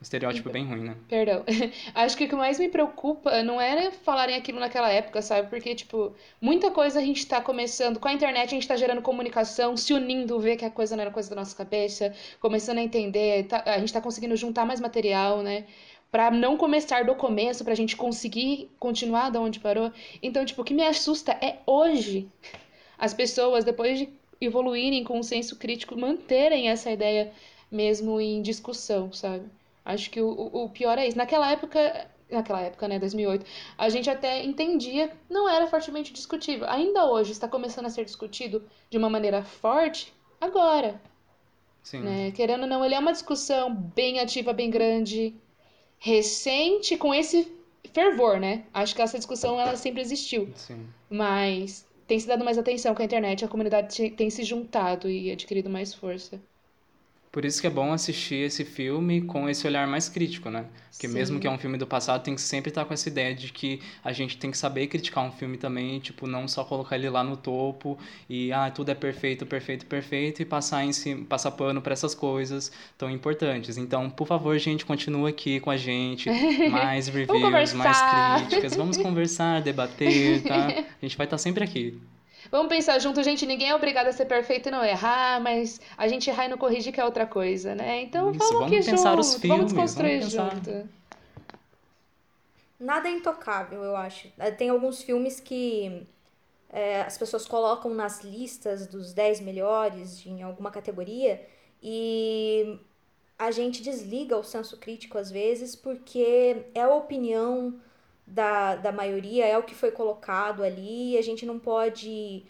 [0.00, 0.96] estereótipo bem ruim, né?
[1.08, 1.44] Perdão.
[1.94, 5.48] Acho que o que mais me preocupa não era falarem aquilo naquela época, sabe?
[5.50, 7.98] Porque, tipo, muita coisa a gente tá começando.
[8.00, 11.02] Com a internet a gente tá gerando comunicação, se unindo, ver que a coisa não
[11.02, 13.44] era coisa da nossa cabeça, começando a entender.
[13.46, 15.66] tá- a gente tá conseguindo juntar mais material, né?
[16.10, 19.92] Pra não começar do começo, pra gente conseguir continuar da onde parou.
[20.22, 22.28] Então, tipo, o que me assusta é hoje
[22.98, 24.08] as pessoas, depois de
[24.40, 27.30] evoluírem com um senso crítico, manterem essa ideia
[27.70, 29.44] mesmo em discussão, sabe?
[29.84, 31.16] Acho que o, o pior é isso.
[31.16, 33.44] Naquela época, naquela época, né, 2008,
[33.76, 36.68] a gente até entendia, não era fortemente discutível.
[36.68, 41.00] Ainda hoje está começando a ser discutido de uma maneira forte agora.
[41.82, 42.00] Sim.
[42.00, 42.30] Né?
[42.32, 45.34] Querendo ou não, ele é uma discussão bem ativa, bem grande,
[45.98, 47.50] recente, com esse
[47.92, 48.64] fervor, né?
[48.72, 50.50] Acho que essa discussão ela sempre existiu.
[50.54, 50.86] Sim.
[51.08, 55.30] Mas tem se dado mais atenção com a internet, a comunidade tem se juntado e
[55.30, 56.40] adquirido mais força.
[57.32, 60.64] Por isso que é bom assistir esse filme com esse olhar mais crítico, né?
[60.90, 61.14] Porque Sim.
[61.14, 63.52] mesmo que é um filme do passado, tem que sempre estar com essa ideia de
[63.52, 67.08] que a gente tem que saber criticar um filme também, tipo, não só colocar ele
[67.08, 67.96] lá no topo
[68.28, 72.16] e ah, tudo é perfeito, perfeito, perfeito e passar em cima, passar pano para essas
[72.16, 73.78] coisas tão importantes.
[73.78, 76.28] Então, por favor, gente, continua aqui com a gente,
[76.68, 80.66] mais reviews, mais críticas, vamos conversar, debater, tá?
[81.00, 81.98] A gente vai estar sempre aqui.
[82.50, 83.44] Vamos pensar junto, gente.
[83.46, 86.58] Ninguém é obrigado a ser perfeito e não errar, mas a gente errar e não
[86.58, 88.02] corrigir que é outra coisa, né?
[88.02, 90.50] Então Isso, vamos, vamos aqui pensar junto, os filmes, vamos desconstruir vamos pensar.
[90.54, 90.88] junto.
[92.78, 94.28] Nada é intocável, eu acho.
[94.38, 96.06] Eh, Tem alguns filmes que
[96.70, 101.46] é, as pessoas colocam nas listas dos 10 melhores em alguma categoria
[101.82, 102.78] e
[103.38, 107.80] a gente desliga o senso crítico às vezes porque é a opinião
[108.30, 112.44] da, da maioria, é o que foi colocado ali e a gente não pode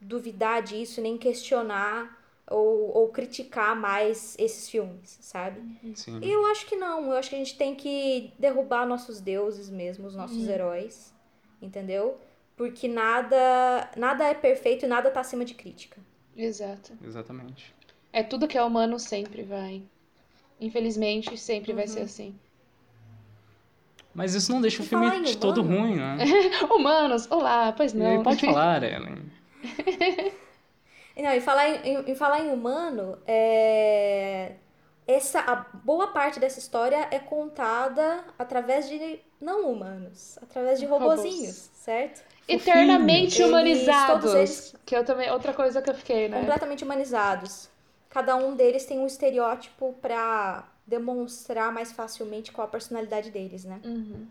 [0.00, 5.62] duvidar disso, nem questionar ou, ou criticar mais esses filmes, sabe?
[5.94, 6.20] Sim.
[6.22, 7.06] Eu acho que não.
[7.06, 11.12] Eu acho que a gente tem que derrubar nossos deuses mesmo, os nossos heróis.
[11.62, 12.18] Entendeu?
[12.56, 15.98] Porque nada, nada é perfeito e nada tá acima de crítica.
[16.36, 16.92] Exato.
[17.02, 17.74] Exatamente.
[18.12, 19.82] É tudo que é humano sempre vai.
[20.60, 21.90] Infelizmente, sempre vai Uhum.
[21.90, 22.38] ser assim.
[24.14, 26.16] Mas isso não deixa o filme de todo ruim, né?
[26.70, 28.22] Humanos, olá, pois não.
[28.22, 29.30] Pode falar, Ellen.
[31.16, 34.52] Não, e falar em, em- em falar em humano, é...
[35.06, 41.18] essa, a boa parte dessa história é contada através de não humanos, através de Robôs.
[41.20, 42.22] robozinhos, certo?
[42.48, 44.20] Eternamente Eles- humanizados.
[44.22, 46.38] todos eles- Que eu também, outra coisa que eu fiquei, né?
[46.40, 47.68] Completamente humanizados.
[48.10, 53.80] Cada um deles tem um estereótipo pra demonstrar mais facilmente qual a personalidade deles, né?
[53.84, 54.26] Uhum.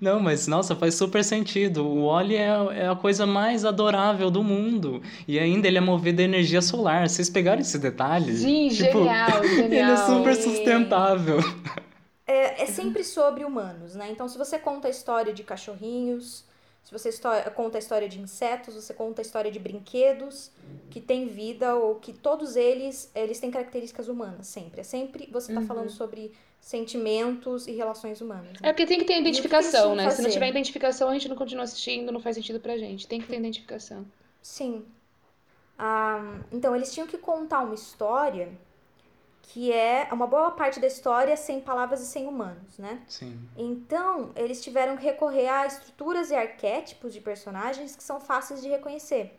[0.00, 1.86] Não, mas nossa, faz super sentido.
[1.86, 5.02] O Wally é, é a coisa mais adorável do mundo.
[5.28, 7.08] E ainda ele é movido a energia solar.
[7.08, 8.34] Vocês pegaram esse detalhe?
[8.36, 10.06] Sim, Tipo, genial, Ele é genial.
[10.06, 11.38] super sustentável.
[12.26, 14.08] É, é sempre sobre humanos, né?
[14.10, 16.44] Então, se você conta a história de cachorrinhos,
[16.84, 17.10] se você
[17.54, 20.50] conta a história de insetos, você conta a história de brinquedos
[20.90, 24.82] que têm vida ou que todos eles, eles têm características humanas, sempre.
[24.82, 28.52] É sempre você tá falando sobre sentimentos e relações humanas.
[28.62, 28.72] É Né?
[28.72, 30.02] porque tem que ter que que identificação, eles né?
[30.04, 30.30] vão Se não fazer?
[30.34, 33.06] tiver identificação, a gente não continua assistindo, não faz sentido pra gente.
[33.06, 34.04] Tem que ter identificação.
[34.42, 34.84] Sim.
[35.78, 38.52] Ah, então, eles tinham que contar uma história
[39.46, 43.02] que é uma boa parte da história sem palavras e sem humanos, né?
[43.06, 43.38] Sim.
[43.56, 48.68] Então, eles tiveram que recorrer a estruturas e arquétipos de personagens que são fáceis de
[48.68, 49.38] reconhecer.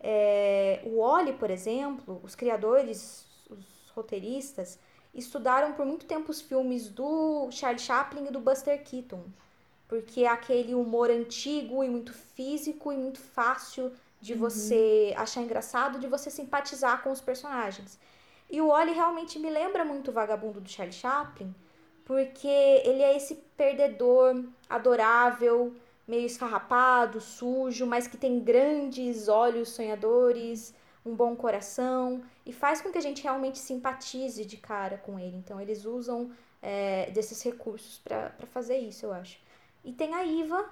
[0.00, 4.78] É, o Wally, por exemplo, os criadores, os roteiristas,
[5.14, 9.24] estudaram por muito tempo os filmes do Charlie Chaplin e do Buster Keaton,
[9.88, 16.00] porque é aquele humor antigo e muito físico e muito fácil de você achar engraçado,
[16.00, 17.98] de você simpatizar com os personagens.
[18.50, 21.54] E o Wally realmente me lembra muito o vagabundo do Charlie Chaplin,
[22.04, 25.74] porque ele é esse perdedor adorável,
[26.06, 30.72] meio esfarrapado, sujo, mas que tem grandes olhos sonhadores,
[31.04, 35.36] um bom coração e faz com que a gente realmente simpatize de cara com ele.
[35.36, 36.30] Então eles usam
[36.60, 39.38] é, desses recursos para fazer isso, eu acho.
[39.84, 40.68] E tem a Iva,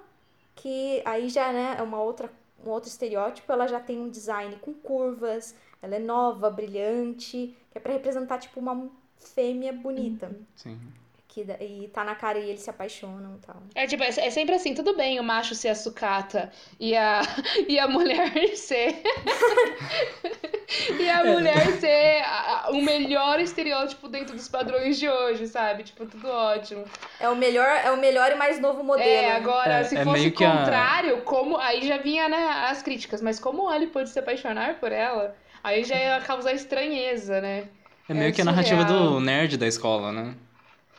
[0.55, 2.29] que aí já né, é uma outra,
[2.65, 7.79] um outro estereótipo, ela já tem um design com curvas, ela é nova, brilhante, que
[7.79, 10.31] é para representar tipo uma fêmea bonita.
[10.55, 10.79] Sim.
[11.27, 13.57] Que, e tá na cara e eles se apaixonam e tal.
[13.75, 17.19] É tipo, é é sempre assim, tudo bem o macho ser a sucata e a,
[17.67, 19.01] e a mulher ser.
[20.97, 25.83] e a mulher ser a- a- o melhor estereótipo dentro dos padrões de hoje, sabe?
[25.83, 26.85] Tipo, tudo ótimo.
[27.19, 29.09] É o melhor, é o melhor e mais novo modelo.
[29.09, 29.35] É, né?
[29.35, 31.57] agora, É, se é fosse meio o que a- contrário, como.
[31.57, 35.35] Aí já vinha, né, as críticas, mas como ele pôde se apaixonar por ela,
[35.65, 37.67] aí já ia causar estranheza, né?
[38.07, 40.35] É meio É que a narrativa do nerd da escola, né?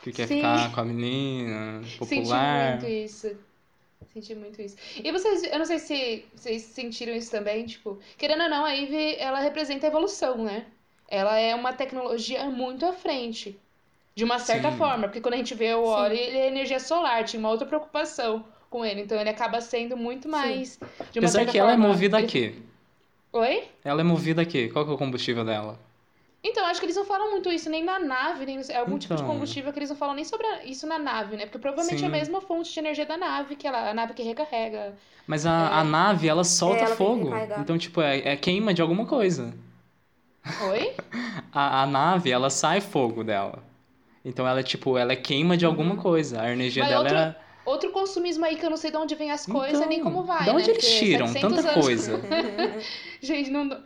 [0.03, 0.35] Que quer Sim.
[0.35, 2.71] ficar com a menina, Senti popular.
[2.71, 3.37] muito isso.
[4.13, 4.75] Senti muito isso.
[5.03, 8.75] E vocês, eu não sei se vocês sentiram isso também, tipo, querendo ou não, a
[8.75, 10.65] Eve, ela representa a evolução, né?
[11.07, 13.57] Ela é uma tecnologia muito à frente.
[14.15, 14.77] De uma certa Sim.
[14.77, 17.67] forma, porque quando a gente vê o Ori, ele é energia solar, tinha uma outra
[17.67, 20.77] preocupação com ele, então ele acaba sendo muito mais
[21.11, 22.55] de uma Apesar certa que ela é movida a ele- quê?
[23.41, 23.55] Oi?
[23.83, 24.69] Ela é movida a quê?
[24.69, 25.79] Qual que é o combustível dela?
[26.43, 28.63] Então, acho que eles não falam muito isso nem na nave, nem no...
[28.71, 29.27] é algum tipo de Então.
[29.27, 31.45] combustível que eles não falam nem sobre isso na nave, né?
[31.45, 32.11] Porque provavelmente é a Sim.
[32.11, 34.95] mesma fonte de energia da nave, que ela, a nave que recarrega.
[35.27, 37.29] Mas a, a nave, ela solta É, ela fogo.
[37.57, 39.53] Então, tipo, é, é queima de alguma coisa.
[40.59, 40.95] Oi?
[41.51, 43.63] A, a nave, ela sai fogo dela.
[44.23, 46.41] Então ela, tipo, ela é queima de alguma coisa.
[46.41, 47.37] A energia Mas dela outro- era.
[47.67, 50.23] Outro consumismo aí que eu não sei de onde vem as coisas nem Então, como
[50.25, 50.73] vai, da onde né?
[50.73, 52.21] eles Porque tiram 700 tanta anos- coisa?
[53.21, 53.83] Gente, não...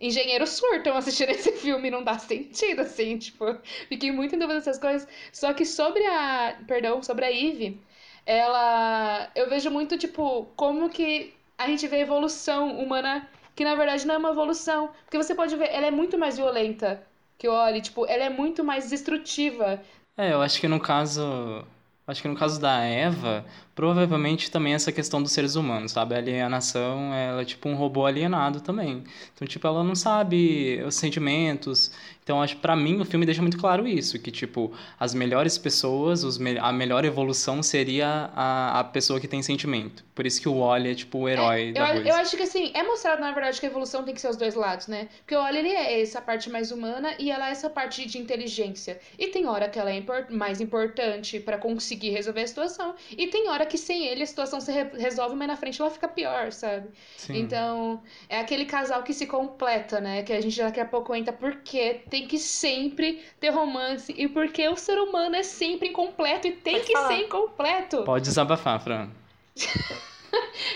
[0.00, 3.44] Engenheiros surtam assistindo esse filme, não dá sentido, assim, tipo...
[3.88, 5.06] Fiquei muito em dúvida dessas coisas.
[5.32, 6.56] Só que sobre a...
[6.66, 7.80] Perdão, sobre a Eve,
[8.26, 9.30] ela...
[9.36, 14.06] Eu vejo muito, tipo, como que a gente vê a evolução humana, que na verdade
[14.06, 14.90] não é uma evolução.
[15.04, 17.02] Porque você pode ver, ela é muito mais violenta
[17.38, 19.80] que o Oli, tipo, ela é muito mais destrutiva.
[20.18, 21.64] É, eu acho que no caso.
[22.06, 23.44] Acho que no caso da Eva,
[23.76, 26.14] provavelmente também essa questão dos seres humanos, sabe?
[26.14, 29.04] A alienação, ela é tipo um robô alienado também.
[29.34, 31.92] Então, tipo, ela não sabe os sentimentos.
[32.24, 36.24] Então, acho pra mim o filme deixa muito claro isso, que tipo, as melhores pessoas,
[36.24, 40.04] os me- a melhor evolução seria a, a pessoa que tem sentimento.
[40.12, 42.08] Por isso que o Wally é tipo o herói eu, da a- coisa.
[42.08, 44.36] eu acho que assim, é mostrado na verdade que a evolução tem que ser os
[44.36, 45.08] dois lados, né?
[45.18, 48.18] Porque o Oli ele é essa parte mais humana e ela é essa parte de
[48.18, 48.98] inteligência.
[49.18, 53.26] E tem hora que ela é impor- mais importante pra conseguir resolver a situação, e
[53.28, 56.08] tem hora que sem ele a situação se re- resolve, mas na frente ela fica
[56.08, 56.88] pior, sabe?
[57.16, 57.36] Sim.
[57.38, 60.22] Então, é aquele casal que se completa, né?
[60.22, 64.68] Que a gente daqui a pouco entra porque tem que sempre ter romance e porque
[64.68, 67.08] o ser humano é sempre incompleto e tem Pode que falar.
[67.08, 68.02] ser incompleto.
[68.04, 69.10] Pode desabafar, Fran.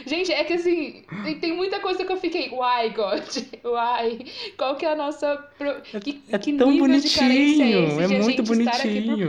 [0.07, 1.05] Gente, é que assim,
[1.41, 3.23] tem, muita coisa que eu fiquei, why, God?
[3.65, 4.33] Why?
[4.57, 5.37] Qual que é a nossa.
[5.59, 5.81] Pro...
[6.01, 8.61] Que, é que tão nível de carência é esse bonitinho, é de a muito gente
[8.61, 9.29] estar aqui por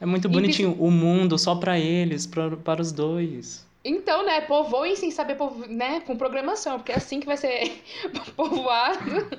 [0.00, 0.76] É muito bonitinho.
[0.78, 3.66] O mundo só pra eles, pra, para os dois.
[3.84, 5.66] Então, né, povoem sem saber, povo...
[5.66, 7.82] né, com programação, porque é assim que vai ser
[8.36, 9.38] povoado.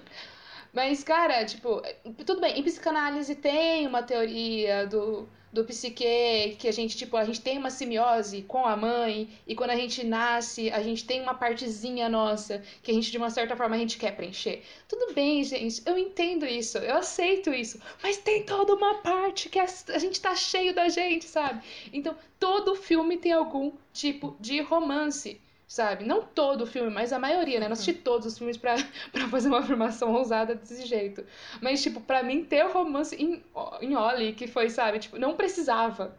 [0.73, 1.81] Mas, cara, tipo,
[2.25, 7.25] tudo bem, em psicanálise tem uma teoria do, do psique, que a gente, tipo, a
[7.25, 11.21] gente tem uma simiose com a mãe, e quando a gente nasce, a gente tem
[11.21, 14.61] uma partezinha nossa, que a gente, de uma certa forma, a gente quer preencher.
[14.87, 19.59] Tudo bem, gente, eu entendo isso, eu aceito isso, mas tem toda uma parte que
[19.59, 21.63] a, a gente tá cheio da gente, sabe?
[21.91, 25.41] Então, todo filme tem algum tipo de romance.
[25.71, 26.03] Sabe?
[26.03, 27.67] Não todo filme, mas a maioria, né?
[27.67, 28.75] Não assisti todos os filmes pra,
[29.13, 31.23] pra fazer uma afirmação ousada desse jeito.
[31.61, 33.43] Mas, tipo, pra mim ter o romance em,
[33.79, 34.97] em Oli, que foi, sabe?
[34.97, 36.11] Tipo, não precisava.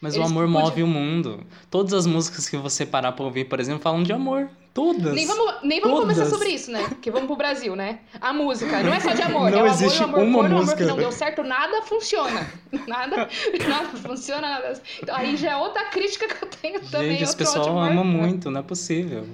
[0.00, 1.46] Mas Eles o amor podiam- move o mundo.
[1.70, 4.48] Todas as músicas que você parar pra ouvir, por exemplo, falam de amor.
[4.74, 5.14] Todas.
[5.14, 6.14] Nem vamos, nem vamos Todas.
[6.16, 6.82] conversar sobre isso, né?
[6.88, 8.00] Porque vamos pro Brasil, né?
[8.20, 10.40] A música não é só de amor, Não é o amor, existe o amor uma
[10.46, 10.76] amor música.
[10.78, 12.44] que não deu certo, nada funciona.
[12.88, 13.28] Nada,
[13.68, 14.82] nada funciona, nada.
[15.00, 17.10] Então, aí já é outra crítica que eu tenho também.
[17.12, 19.24] Gente, esse pessoal ama muito, não é possível.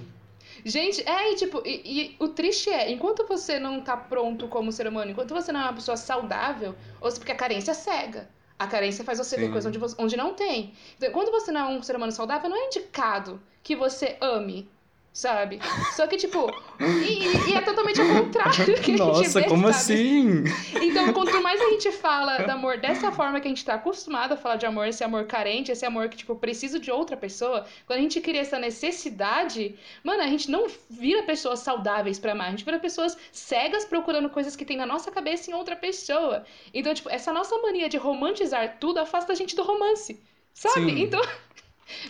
[0.62, 4.70] Gente, é, e tipo, e, e o triste é, enquanto você não tá pronto como
[4.70, 8.28] ser humano, enquanto você não é uma pessoa saudável, ou se- porque a carência cega.
[8.58, 9.52] A carência faz você ver Sim.
[9.52, 10.74] coisas onde, você- onde não tem.
[10.98, 14.68] Então, quando você não é um ser humano saudável, não é indicado que você ame,
[15.12, 15.60] sabe?
[15.92, 19.72] Só que, tipo, e, e é totalmente ao contrário do que a gente vê, como
[19.72, 19.74] sabe?
[19.74, 20.44] assim?
[20.80, 24.32] Então, quanto mais a gente fala de amor dessa forma que a gente tá acostumado
[24.32, 27.66] a falar de amor, esse amor carente, esse amor que, tipo, preciso de outra pessoa,
[27.86, 32.48] quando a gente cria essa necessidade, mano, a gente não vira pessoas saudáveis pra amar,
[32.48, 36.44] a gente vira pessoas cegas procurando coisas que tem na nossa cabeça em outra pessoa.
[36.72, 40.20] Então, tipo, essa nossa mania de romantizar tudo afasta a gente do romance,
[40.54, 40.92] sabe?
[40.92, 41.02] Sim.
[41.02, 41.20] Então.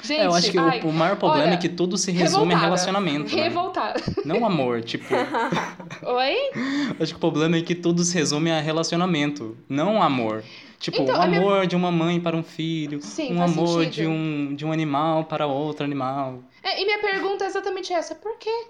[0.02, 2.10] Gente, É, eu acho que o- ai, o, maior problema olha, é que tudo se
[2.10, 3.36] resume a revoltada, relacionamento.
[3.36, 3.42] Né?
[3.42, 4.02] Revoltada.
[4.24, 5.06] Não amor, tipo.
[6.02, 6.36] Oi?
[7.00, 10.42] acho que o problema é que tudo se resume a relacionamento, não amor.
[10.78, 13.84] Tipo, Então, o a minha- amor de uma mãe para um filho, Sim, um amor
[13.84, 13.92] sentido.
[13.92, 16.42] de um, de um animal para outro animal.
[16.62, 18.64] É, e minha pergunta é exatamente essa: por quê?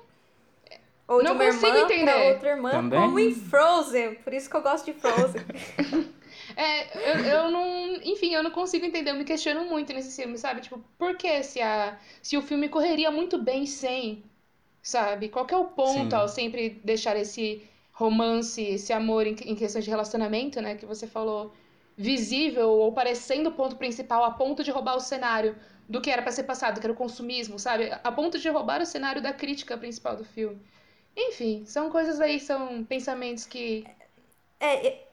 [1.06, 2.32] Ou de Não uma consigo irmã entender.
[2.32, 3.00] outra irmã, Também?
[3.00, 4.14] como em Frozen.
[4.24, 5.42] Por isso que eu gosto de Frozen.
[6.60, 7.94] É, eu, eu não.
[8.02, 10.60] Enfim, eu não consigo entender, eu me questiono muito nesse filme, sabe?
[10.60, 14.22] Tipo, por que se, a, se o filme correria muito bem sem,
[14.82, 15.28] sabe?
[15.28, 16.16] Qual que é o ponto Sim.
[16.16, 20.74] ao sempre deixar esse romance, esse amor em, em questão de relacionamento, né?
[20.76, 21.52] Que você falou,
[21.96, 25.56] visível ou parecendo o ponto principal, a ponto de roubar o cenário
[25.88, 27.90] do que era pra ser passado, que era o consumismo, sabe?
[28.04, 30.60] A ponto de roubar o cenário da crítica principal do filme.
[31.16, 33.84] Enfim, são coisas aí, são pensamentos que.
[34.58, 35.09] É, e-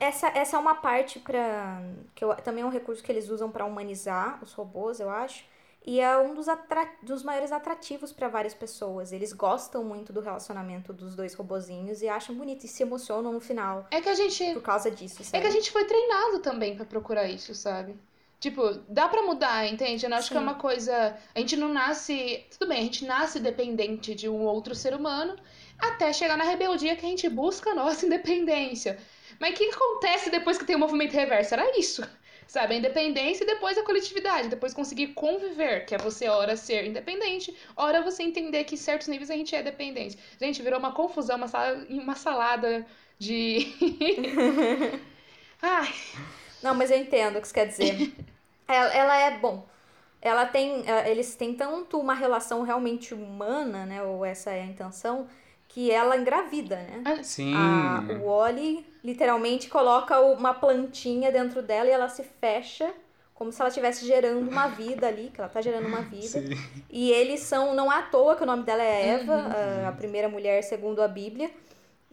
[0.00, 1.80] essa, essa é uma parte pra.
[2.14, 5.44] que eu- também é um recurso que eles usam pra humanizar os robôs, eu acho.
[5.86, 9.12] E é um dos, atra- dos maiores atrativos pra várias pessoas.
[9.12, 13.40] Eles gostam muito do relacionamento dos dois robozinhos e acham bonito e se emocionam no
[13.40, 14.52] final É que a gente.
[14.52, 15.22] por causa disso.
[15.22, 15.40] É sabe?
[15.42, 17.96] que a gente foi treinado também pra procurar isso, sabe?
[18.38, 20.04] Tipo, dá pra mudar, entende?
[20.04, 20.44] Eu não acho que é Sim.
[20.46, 21.16] uma coisa.
[21.34, 22.44] A gente não nasce.
[22.50, 25.36] Tudo bem, a gente nasce dependente de um outro ser humano.
[25.78, 28.98] até chegar na rebeldia que a gente busca a nossa independência.
[29.40, 31.54] Mas o que acontece depois que tem o movimento reverso?
[31.54, 32.06] Era isso.
[32.46, 36.84] Sabe, a independência e depois a coletividade, depois conseguir conviver, que é você, ora, ser
[36.84, 40.18] independente, ora, você entender que em certos níveis a gente é dependente.
[40.40, 42.84] Gente, virou uma confusão, uma, sala, uma salada
[43.16, 43.72] de.
[45.62, 45.94] Ai.
[46.60, 48.14] Não, mas eu entendo o que você quer dizer.
[48.66, 49.68] ela, ela é bom.
[50.20, 50.84] Ela tem.
[51.06, 54.02] Eles têm tanto uma relação realmente humana, né?
[54.02, 55.28] Ou essa é a intenção,
[55.72, 57.20] que ela engravida, né?
[57.22, 57.54] Sim.
[57.54, 62.92] A, o Wally literalmente coloca uma plantinha dentro dela e ela se fecha
[63.32, 66.40] como se ela estivesse gerando uma vida ali, que ela tá gerando uma vida.
[66.40, 66.50] Sim.
[66.90, 70.28] E eles são, não à toa que o nome dela é Eva, a, a primeira
[70.28, 71.50] mulher segundo a Bíblia,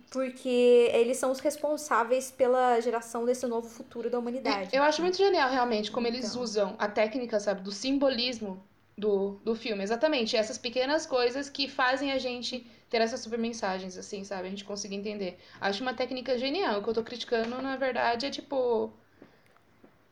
[0.09, 4.69] porque eles são os responsáveis pela geração desse novo futuro da humanidade.
[4.73, 6.41] Eu acho muito genial, realmente, como eles Então.
[6.41, 8.63] usam a técnica, sabe, do simbolismo
[8.97, 9.83] do, do filme.
[9.83, 14.47] Exatamente, essas pequenas coisas que fazem a gente ter essas super mensagens, assim, sabe?
[14.47, 15.37] A gente conseguir entender.
[15.59, 16.79] Acho uma técnica genial.
[16.79, 18.91] O que eu tô criticando, na verdade, é tipo.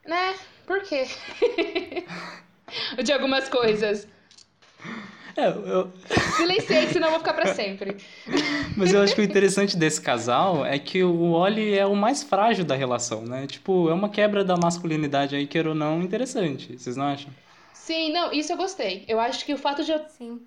[0.05, 0.35] Né?
[0.65, 1.05] Por quê?
[3.03, 4.07] De algumas coisas.
[5.37, 5.91] É, eu-
[6.37, 7.97] Silenciei, que senão eu vou ficar pra sempre.
[8.77, 12.23] mas eu acho que o interessante desse casal é que o Wally é o mais
[12.23, 13.45] frágil da relação, né?
[13.45, 16.77] Tipo, é uma quebra da masculinidade aí, queira ou não, interessante.
[16.77, 17.29] Vocês não acham?
[17.85, 19.05] Sim, não, isso eu gostei.
[19.07, 20.41] Eu acho que o fato de eu Sim.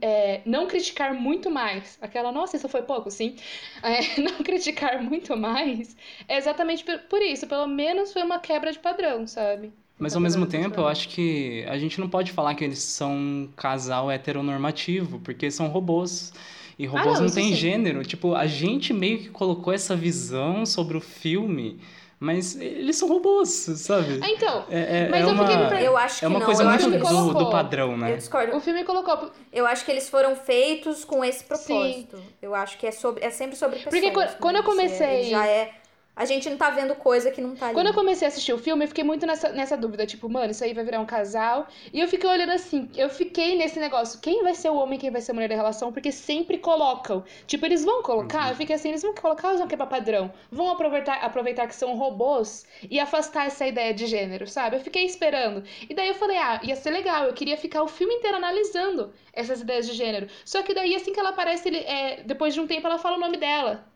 [0.00, 3.34] é, não criticar muito mais, aquela, nossa, isso foi pouco, sim.
[3.82, 5.96] É, não criticar muito mais
[6.28, 7.48] é exatamente por, isso.
[7.48, 9.72] Pelo menos foi uma quebra de padrão, sabe?
[9.98, 13.12] Mas ao mesmo tempo, eu acho que a gente não pode falar que eles são
[13.16, 16.32] um casal heteronormativo, porque são robôs.
[16.78, 18.04] E robôs não, não, isso têm gênero.
[18.04, 21.80] Tipo, a gente meio que colocou essa visão sobre o filme,
[22.20, 24.20] mas eles são robôs, sabe?
[24.22, 26.38] Ah, então, É, é, Mas é eu uma, fiquei me Eu acho que é uma
[26.38, 26.46] não.
[26.46, 28.14] coisa eu muito do, do padrão, eu né?
[28.14, 28.54] discordo.
[28.54, 29.30] o filme colocou.
[29.50, 32.22] Eu acho que eles foram feitos com esse propósito.
[32.42, 33.94] Eu acho que é, sobre, é sempre sobre pessoas.
[33.94, 34.60] Porque quando- né?
[34.60, 35.70] eu Isso é- comecei- Já é.
[36.14, 37.74] A gente não tá vendo coisa que não tá ali.
[37.74, 40.50] Quando eu comecei a assistir o filme, eu fiquei muito nessa, nessa dúvida, tipo, mano,
[40.50, 41.66] isso aí vai virar um casal.
[41.92, 45.10] E eu fiquei olhando assim, eu fiquei nesse negócio, quem vai ser o homem, quem
[45.10, 47.24] vai ser a mulher da relação, porque sempre colocam.
[47.46, 50.30] Tipo, eles vão colocar, eu fiquei assim, eles vão colocar ou eles vão quebrar padrão?
[50.50, 54.76] Vão aproveitar, aproveitar que são robôs e afastar essa ideia de gênero, sabe?
[54.76, 55.64] Eu fiquei esperando.
[55.88, 59.12] E daí eu falei, ah, ia ser legal, eu queria ficar o filme inteiro analisando
[59.32, 60.28] essas ideias de gênero.
[60.44, 63.16] Só que daí, assim que ela aparece, ele, é, depois de um tempo, ela fala
[63.16, 63.89] o nome dela.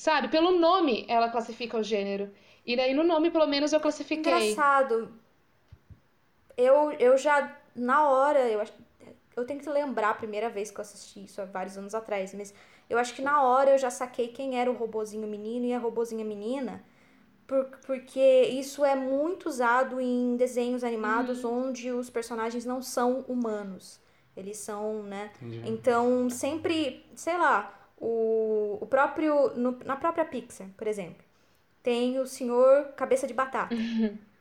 [0.00, 0.28] Sabe?
[0.28, 2.30] Pelo nome ela classifica o gênero.
[2.64, 4.52] E daí no nome, pelo menos, eu classifiquei.
[4.52, 5.12] Engraçado.
[6.56, 8.72] Eu, eu já, na hora, eu acho.
[9.36, 12.32] Eu tenho que lembrar a primeira vez que eu assisti isso há vários anos atrás,
[12.32, 12.54] mas
[12.88, 15.78] eu acho que na hora eu já saquei quem era o robozinho menino e a
[15.78, 16.82] robozinha menina,
[17.46, 24.00] por, porque isso é muito usado em desenhos animados onde os personagens não são humanos.
[24.34, 25.30] Eles são, né?
[25.42, 25.62] Entendi.
[25.68, 29.50] Então, sempre, sei lá, o, o próprio.
[29.56, 31.22] no- na própria Pixar, por exemplo,
[31.82, 33.74] tem o senhor cabeça de batata.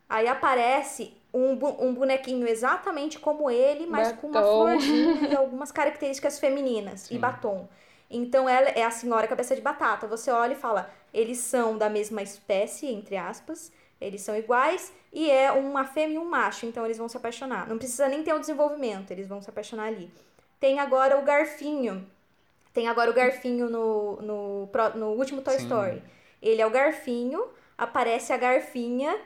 [0.10, 4.54] Aí aparece um, um bonequinho exatamente como ele, mas com uma Batom.
[4.56, 7.68] florzinha e algumas características femininas e batom.
[8.10, 10.08] Então ela é a senhora cabeça de batata.
[10.08, 15.30] Você olha e fala, eles são da mesma espécie, entre aspas, eles são iguais e
[15.30, 17.68] é uma fêmea e um macho, então eles vão se apaixonar.
[17.70, 20.10] Não precisa nem ter o desenvolvimento, eles vão se apaixonar ali.
[20.60, 22.06] Tem agora o garfinho.
[22.74, 25.64] Tem agora o garfinho no, no, no último Toy Sim.
[25.64, 26.04] Story.
[26.42, 27.48] Ele é o garfinho,
[27.78, 29.20] aparece a garfinha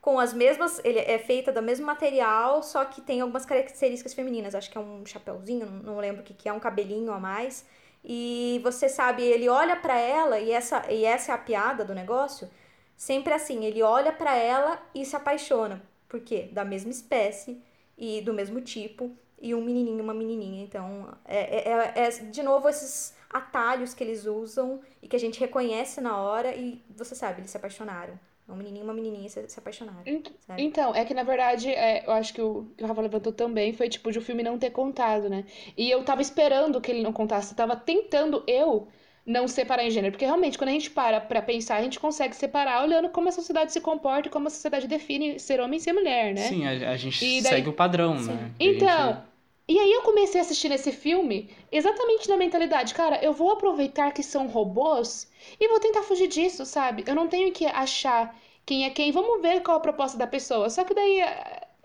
[0.00, 0.80] com as mesmas.
[0.84, 4.54] Ele é feita do mesmo material, só que tem algumas características femininas.
[4.54, 7.66] Acho que é um chapeuzinho, não, lembro o que, que é, um cabelinho a mais.
[8.04, 11.94] E você sabe, ele olha pra ela, e essa, e essa é a piada do
[11.94, 12.48] negócio.
[12.96, 15.82] Sempre assim, ele olha pra ela e se apaixona.
[16.08, 16.48] Por quê?
[16.52, 17.60] Da mesma espécie
[17.98, 19.10] e do mesmo tipo,
[19.40, 20.62] e um menininho e uma menininha.
[20.64, 25.18] Então, é, é, é- é, de novo esses atalhos que eles usam e que a
[25.18, 28.18] gente reconhece na hora e você sabe, eles se apaixonaram.
[28.48, 30.02] Um menininho e uma menininha se, se apaixonaram.
[30.46, 30.62] Sabe?
[30.62, 33.72] Então, é que na verdade, é, eu acho que o que o Rafa levantou também
[33.72, 35.44] foi tipo de o filme não ter contado, né?
[35.76, 38.86] E eu tava esperando que ele não contasse, eu tava tentando eu
[39.26, 42.34] não separar em gênero, porque realmente quando a gente para pra pensar, a gente consegue
[42.36, 45.80] separar olhando como a sociedade se comporta e como a sociedade define ser homem e
[45.82, 46.48] ser mulher, né?
[46.48, 48.52] Sim, a, a gente daí- segue o padrão, né?
[48.58, 49.26] Que a Então, gente-
[49.68, 54.12] e aí eu comecei a assistir esse filme exatamente na mentalidade, cara, eu vou aproveitar
[54.12, 55.28] que são robôs
[55.60, 57.02] e vou tentar fugir disso, sabe?
[57.06, 60.70] Eu não tenho que achar quem é quem, vamos ver qual a proposta da pessoa.
[60.70, 61.20] Só que daí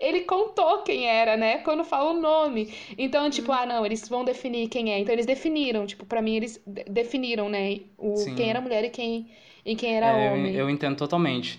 [0.02, 1.58] ele contou quem era, né?
[1.58, 2.72] Quando fala o nome.
[2.98, 3.58] Então, tipo, Uhum.
[3.58, 4.98] ah, não, eles vão definir quem é.
[4.98, 8.34] Então eles definiram, tipo, pra mim eles de- definiram, né, o Sim.
[8.34, 9.28] quem era mulher e quem
[9.64, 10.54] e quem era É, eu, homem.
[10.54, 11.58] eu entendo totalmente.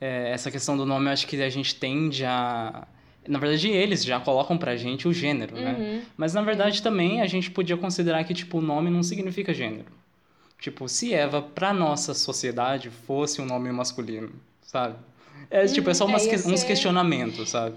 [0.00, 2.86] É, essa questão do nome, eu acho que a gente tende a
[3.26, 5.76] Na verdade, eles já colocam pra gente o gênero, né?
[5.78, 6.02] Uhum.
[6.14, 9.86] Mas na verdade também a gente podia considerar que, tipo, o nome não significa gênero.
[10.60, 14.30] Tipo, se Eva, pra nossa sociedade, fosse um nome masculino,
[14.60, 14.96] sabe?
[15.50, 17.76] É, tipo, é só Uhum, umas é, que- uns ser- questionamentos, sabe?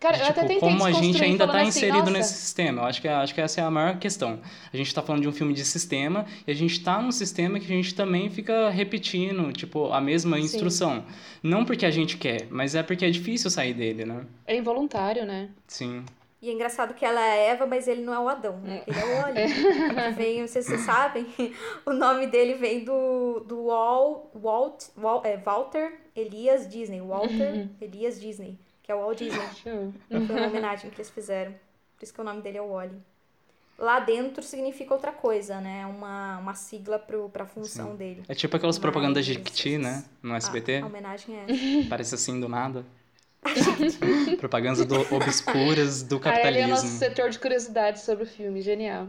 [0.00, 2.34] Cara, De, eu até tipo, tentei como a gente ainda tá falando assim, inserido nesse
[2.34, 2.82] sistema.
[2.82, 4.38] Eu acho que, acho que essa é a maior questão.
[4.72, 7.58] A gente tá falando de um filme de sistema e a gente tá num sistema
[7.58, 11.04] que a gente também fica repetindo, tipo, a mesma instrução.
[11.42, 14.20] Não porque a gente quer, mas é porque é difícil sair dele, né?
[14.46, 15.48] É involuntário, né?
[15.66, 16.04] Sim.
[16.40, 18.84] E é engraçado que ela é Eva, mas ele não é o Adão, né?
[18.86, 19.94] Ele é o Oli.
[19.94, 21.26] Que vem, vocês, vocês sabem,
[21.84, 27.00] o nome dele vem do, do Wal, Walt, Wal, é, Walter Elias Disney.
[27.00, 29.48] Walter Elias Disney, que é o Walt Disney.
[29.62, 29.92] Show.
[30.08, 31.52] Foi uma homenagem que eles fizeram.
[31.96, 32.96] Por isso que o nome dele é o Oli.
[33.76, 35.86] Lá dentro significa outra coisa, né?
[35.86, 38.22] Uma, uma sigla pro, pra função dele.
[38.28, 40.04] É tipo aquelas propagandas de Jequiti, né?
[40.20, 40.78] No SBT.
[40.78, 41.44] A, a homenagem é
[41.80, 41.88] essa.
[41.88, 42.84] Parece assim do nada.
[44.38, 46.98] Propagandas do, obscuras do Aí ali é o nosso capitalismo.
[46.98, 49.08] setor de curiosidade sobre o filme, genial.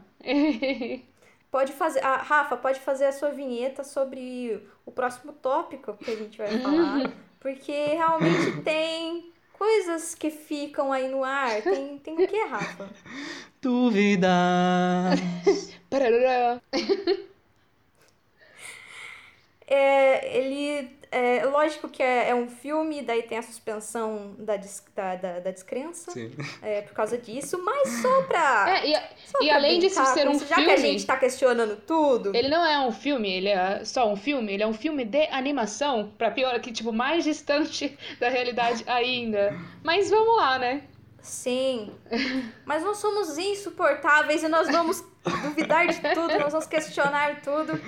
[1.52, 2.04] Pode fazer.
[2.04, 6.60] Ah, Rafa, pode fazer a sua vinheta sobre o próximo tópico que a gente vai
[6.60, 7.12] falar.
[7.40, 11.62] Porque realmente tem coisas que ficam aí no ar.
[11.64, 12.90] Tem, tem o que, Rafa?
[13.62, 14.30] Dúvidas.
[15.90, 16.62] Parará.
[19.68, 20.99] É, ele.
[21.12, 25.40] É lógico que é, é um filme, daí tem a suspensão da, des- da, da,
[25.40, 26.12] da descrença.
[26.12, 26.32] Sim.
[26.62, 28.66] É, por causa disso, mas só pra.
[28.78, 28.94] É, e,
[29.26, 31.78] só e pra além disso ser um isso, Já que a filme- gente tá questionando
[31.78, 32.36] tudo.
[32.36, 35.26] ele não é um filme, ele é só um filme, ele é um filme de
[35.32, 39.58] animação, pra pior que, tipo, mais distante da realidade ainda.
[39.84, 40.84] Mas vamos lá, né?
[41.22, 41.92] Sim.
[42.66, 45.04] Mas nós somos insuportáveis e nós vamos
[45.44, 47.82] duvidar de tudo, nós vamos questionar tudo.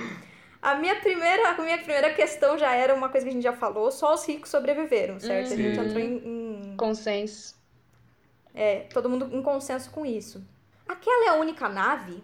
[0.62, 3.54] A minha primeira, a minha primeira questão já era uma coisa que a gente já
[3.54, 5.54] falou, só os ricos sobreviveram, certo?
[5.54, 5.82] A gente Sim.
[5.82, 6.18] entrou em,
[6.74, 7.56] em- Consenso.
[8.54, 10.44] é, todo mundo em consenso com isso.
[10.88, 12.24] Aquela é a única nave?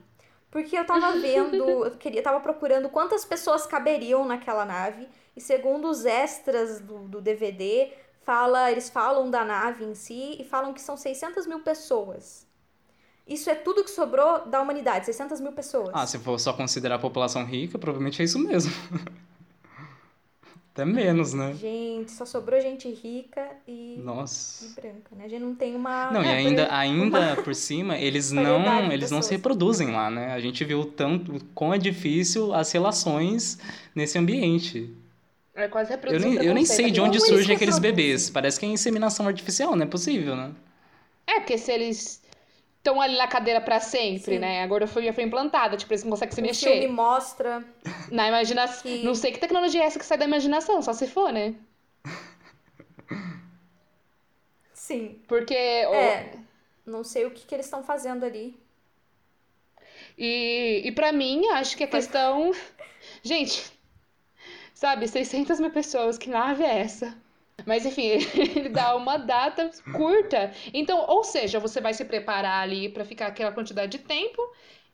[0.52, 5.90] Porque eu tava vendo, eu queria, tava procurando quantas pessoas caberiam naquela nave, e segundo
[5.90, 10.82] os extras do, do DVD, fala, eles falam da nave em si e falam que
[10.82, 12.47] são 600 mil pessoas.
[13.28, 15.90] Isso é tudo que sobrou da humanidade, 600 mil pessoas.
[15.94, 18.72] Ah, se for só considerar a população rica, provavelmente é isso mesmo.
[20.74, 21.54] Até menos, né?
[21.56, 24.80] Gente, só sobrou gente rica e, e Nossa.
[24.80, 25.26] branca, né?
[25.26, 26.12] A gente não tem uma...
[26.12, 30.34] Não, e uma- ainda, ainda por cima, eles não, eles não se reproduzem lá, né?
[30.34, 33.58] A gente viu tanto quão é difícil as relações
[33.96, 34.94] nesse ambiente.
[35.56, 37.10] É quase Eu reproduzir nem, eu nem sei de ali.
[37.10, 38.30] onde surgem aqueles bebês.
[38.30, 40.52] Parece que é inseminação artificial, não é possível, né?
[41.26, 42.22] É, porque se eles
[42.88, 44.40] estão ali na cadeira pra sempre, Sim.
[44.40, 44.64] né?
[44.64, 46.72] A gordofobia foi implantada, tipo, eles não conseguem se O mexer.
[46.82, 47.64] filme mostra...
[48.12, 48.82] Na imaginação.
[48.84, 51.56] que- Não sei que tecnologia é essa que sai da imaginação, só se for, né?
[54.74, 55.54] Sim, Porque.
[55.54, 56.34] o- é...
[56.86, 58.58] Não sei o que, que eles estão fazendo ali.
[60.18, 62.52] E, e para mim, acho que a questão.
[63.22, 63.70] Gente,
[64.74, 67.14] sabe, 600 mil pessoas, que nave é essa?
[67.66, 68.04] Mas enfim,
[68.56, 70.52] ele dá uma data curta.
[70.74, 74.42] Então, ou seja, você vai se preparar ali pra ficar aquela quantidade de tempo.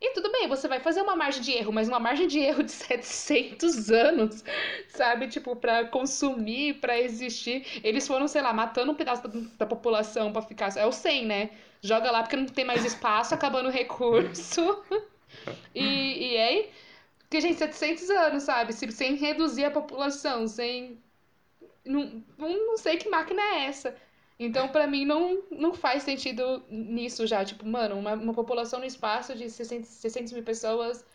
[0.02, 2.64] E tudo bem, você vai fazer uma margem de erro, mas uma margem de erro
[2.64, 4.44] de 700 anos,
[4.90, 5.28] sabe?
[5.28, 7.66] Tipo, pra consumir, pra existir.
[7.84, 10.76] Eles foram, sei lá, matando um pedaço da, da população pra ficar.
[10.78, 11.52] É o 100, né?
[11.82, 14.84] Joga lá porque não tem mais espaço, acabando o recurso.
[15.76, 16.70] E, e aí,
[17.20, 18.74] porque, gente, 700 anos, sabe?
[18.74, 21.02] Se- Sem reduzir a população, sem.
[21.86, 23.96] Não, não sei que máquina é essa.
[24.40, 27.46] Então, pra mim, não, não faz sentido nisso já.
[27.46, 31.06] Tipo, mano, uma, uma população no espaço de 600, 600 mil pessoas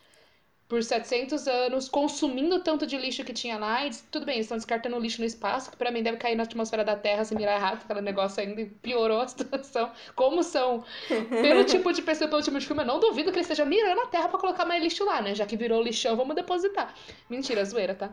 [0.69, 3.87] por 700 anos, consumindo tanto de lixo que tinha lá.
[3.87, 6.43] E tudo bem, eles estão descartando lixo no espaço, que pra mim deve cair na
[6.43, 9.91] atmosfera da Terra se mirar errado, aquele negócio ainda piorou a situação.
[10.15, 13.43] Como são, pelo tipo de pessoa, pelo tipo de filme, eu não duvido que ele
[13.43, 15.35] esteja mirando a Terra pra colocar mais lixo lá, né?
[15.35, 16.95] Já que virou lixão, vamos depositar.
[17.31, 18.13] Mentira, zoeira, tá?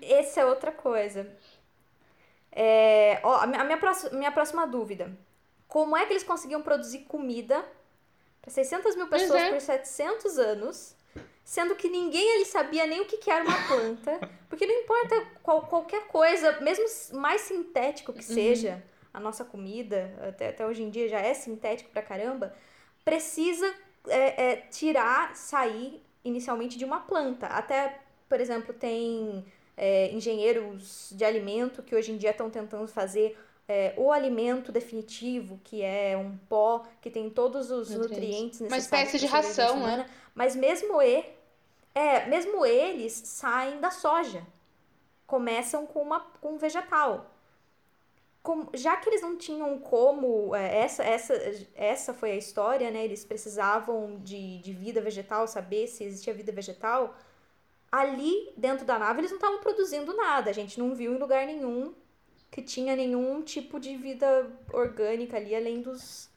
[0.00, 1.36] Essa é outra coisa.
[2.52, 5.10] É, ó, a minha, próxima, minha próxima dúvida.
[5.66, 7.64] Como é que eles conseguiam produzir comida
[8.42, 9.50] para 600 mil pessoas é.
[9.50, 10.94] por 700 anos,
[11.42, 14.20] sendo que ninguém ali sabia nem o que, que era uma planta?
[14.50, 16.84] Porque não importa qual- qualquer coisa, mesmo
[17.18, 18.82] mais sintético que seja
[19.14, 22.54] a nossa comida, até, até hoje em dia já é sintético pra caramba,
[23.04, 23.72] precisa
[24.08, 27.46] é, é, tirar, sair inicialmente de uma planta.
[27.46, 29.44] Até, por exemplo, tem
[29.76, 35.60] é, engenheiros de alimento que hoje em dia estão tentando fazer é, o alimento definitivo,
[35.64, 37.98] que é um pó que tem todos os Nutrientes.
[37.98, 39.14] nutrientes Uma necessários.
[39.14, 40.08] espécie de ração, né?
[40.34, 41.24] Mas mesmo e,
[41.94, 44.46] é, mesmo eles saem da soja.
[45.26, 47.26] Começam com uma com um vegetal.
[48.42, 51.32] como- já que eles não tinham como, é, essa, essa,
[51.76, 53.04] essa foi a história, né?
[53.04, 57.14] Eles precisavam de, de vida vegetal, saber se existia vida vegetal.
[57.92, 60.48] Ali, dentro da nave, eles não estavam produzindo nada.
[60.48, 61.92] A gente não viu em lugar nenhum
[62.50, 66.30] que tinha nenhum tipo de vida orgânica ali, além dos,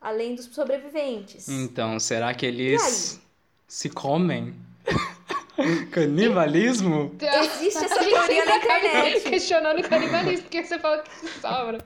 [0.00, 1.48] além dos sobreviventes.
[1.48, 3.20] Então, será que eles
[3.66, 4.54] se comem?
[5.90, 7.14] Canibalismo?
[7.20, 9.20] Existe essa teoria na internet.
[9.20, 11.78] Questionando o canibalismo, porque você fala que sobra.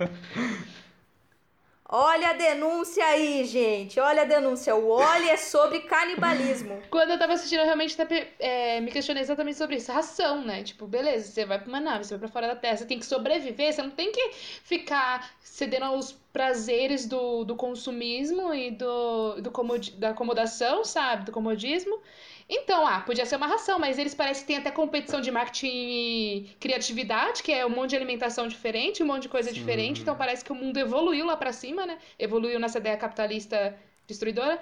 [1.97, 4.01] Olha a denúncia aí, gente.
[4.01, 4.75] Olha a denúncia.
[4.75, 6.83] O Oli é sobre canibalismo.
[6.91, 7.97] Quando eu tava assistindo, eu realmente
[8.41, 9.93] é, me questionei exatamente sobre isso.
[9.93, 10.65] Ração, né?
[10.65, 12.99] Tipo, beleza, você vai pra uma nave, você vai pra fora da Terra, você tem
[12.99, 19.41] que sobreviver, você não tem que ficar cedendo aos prazeres do, do consumismo e do,
[19.41, 19.53] do
[19.97, 21.27] da acomodação, sabe?
[21.27, 22.01] Do comodismo.
[22.49, 25.67] Então, ah, podia ser uma ração, mas eles parecem que tem até competição de marketing
[25.71, 30.03] e criatividade, que é um monte de alimentação diferente, um monte de coisa diferente.
[30.03, 31.97] Então parece que o mundo evoluiu lá pra cima, né?
[32.19, 33.75] Evoluiu nessa ideia capitalista
[34.07, 34.61] destruidora.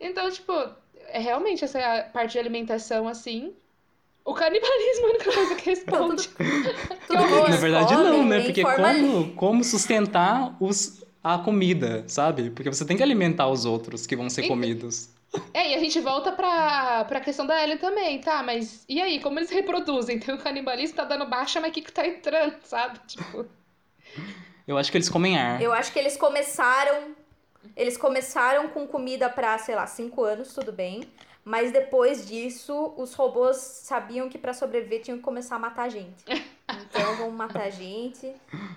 [0.00, 0.52] Então, tipo,
[1.08, 1.78] é realmente essa
[2.12, 3.52] parte de alimentação assim.
[4.24, 6.28] O canibalismo é a única coisa que responde.
[6.28, 8.40] Tudo que Na verdade, não, né?
[8.42, 12.50] Porque como, como sustentar os, a comida, sabe?
[12.50, 15.12] Porque você tem que alimentar os outros que vão ser Então- comidos.
[15.52, 18.42] É, e a gente volta pra, pra questão da Ellen também, tá?
[18.42, 20.16] Mas e aí, como eles reproduzem?
[20.16, 22.98] Então o canibalismo tá dando baixa, mas o que que tá entrando, sabe?
[23.06, 23.46] Tipo,
[24.66, 25.60] Eu acho que eles comem ar.
[25.60, 27.14] Eu acho que eles começaram.
[27.76, 31.02] Eles começaram com comida pra, sei lá, cinco anos, tudo bem.
[31.44, 35.88] Mas depois disso, os robôs sabiam que pra sobreviver tinham que começar a matar a
[35.88, 36.24] gente.
[36.68, 38.32] Então vamos matar a gente.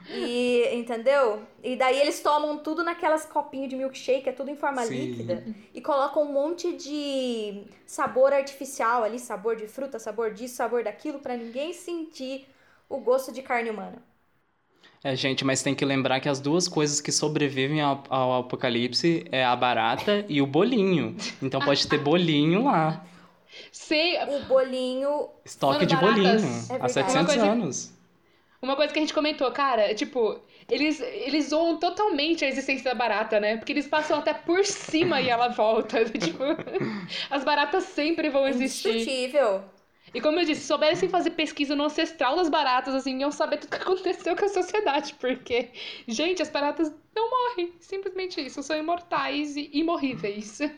[0.09, 1.41] E, entendeu?
[1.63, 4.95] E daí eles tomam tudo naquelas copinhos de milkshake, é tudo em forma Sim.
[4.95, 5.43] líquida.
[5.73, 11.19] E colocam um monte de sabor artificial ali, sabor de fruta, sabor disso, sabor daquilo,
[11.19, 12.47] pra ninguém sentir
[12.89, 14.01] o gosto de carne humana.
[15.03, 19.25] É, gente, mas tem que lembrar que as duas coisas que sobrevivem ao, ao apocalipse
[19.31, 21.15] é a barata e o bolinho.
[21.41, 23.05] Então pode ter bolinho lá.
[23.72, 26.16] Sei, O bolinho Estoque de baratas.
[26.16, 26.38] bolinho.
[26.70, 26.91] É há verdade.
[26.93, 27.97] 700 Uma coisa- anos.
[28.60, 30.39] Uma coisa que a gente comentou, cara, tipo,
[30.70, 33.58] eles, eles zoam totalmente a existência da barata, né?
[33.58, 36.03] Porque eles passam até por cima e ela volta.
[36.10, 36.43] tipo,
[37.30, 38.89] as baratas sempre vão existir.
[38.89, 39.64] indestrutível.
[40.14, 43.58] E como eu disse, se soubessem fazer pesquisa no ancestral das baratas, assim, iam saber
[43.58, 45.14] tudo que aconteceu com a sociedade.
[45.20, 45.70] Porque,
[46.08, 47.74] gente, as baratas não morrem.
[47.80, 48.64] Simplesmente isso.
[48.64, 50.60] São imortais e imorríveis.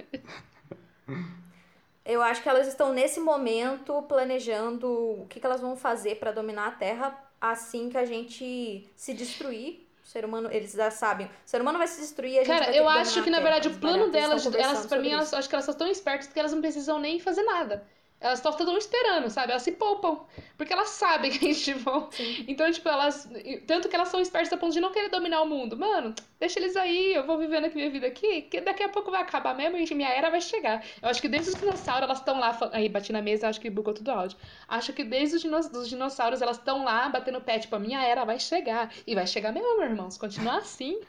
[2.09, 4.87] Eu acho que elas estão nesse momento planejando
[5.21, 9.13] o que, que elas vão fazer pra dominar a Terra assim que a gente se
[9.13, 9.87] destruir.
[10.03, 11.27] O ser humano, eles já sabem.
[11.27, 13.29] O ser humano vai se destruir a gente vai Cara, ter eu que acho que,
[13.29, 16.25] na verdade, o plano delas, elas, pra mim, elas, acho que elas só estão espertas
[16.25, 17.85] porque elas não precisam nem fazer nada.
[18.21, 19.51] Elas só estão esperando, sabe?
[19.51, 20.19] Elas se poupam.
[20.57, 22.09] Porque elas sabem que a gente vão.
[22.47, 23.29] Então, tipo, elas.
[23.65, 25.77] Tanto que elas são espertas a ponto de não querer dominar o mundo.
[25.77, 29.09] Mano, deixa eles aí, eu vou vivendo aqui minha vida aqui, que daqui a pouco
[29.09, 30.83] vai acabar mesmo e minha era vai chegar.
[31.01, 32.57] Eu acho que desde os dinossauros elas estão lá.
[32.73, 34.37] Aí, bati na mesa, acho que bugou tudo o áudio.
[34.67, 38.03] Acho que desde os dinos- dos dinossauros elas estão lá batendo pé, tipo, a minha
[38.03, 38.93] era vai chegar.
[39.07, 40.11] E vai chegar mesmo, meu irmão.
[40.11, 40.99] Se continuar assim,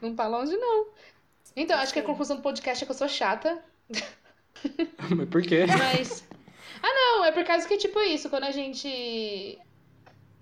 [0.00, 0.86] não tá longe, não.
[1.56, 3.60] Então, acho que a conclusão do podcast é que eu sou chata.
[5.16, 5.66] Mas por quê?
[5.66, 6.26] Mas.
[6.82, 9.58] Ah, não, é por causa que, tipo, isso, quando a gente.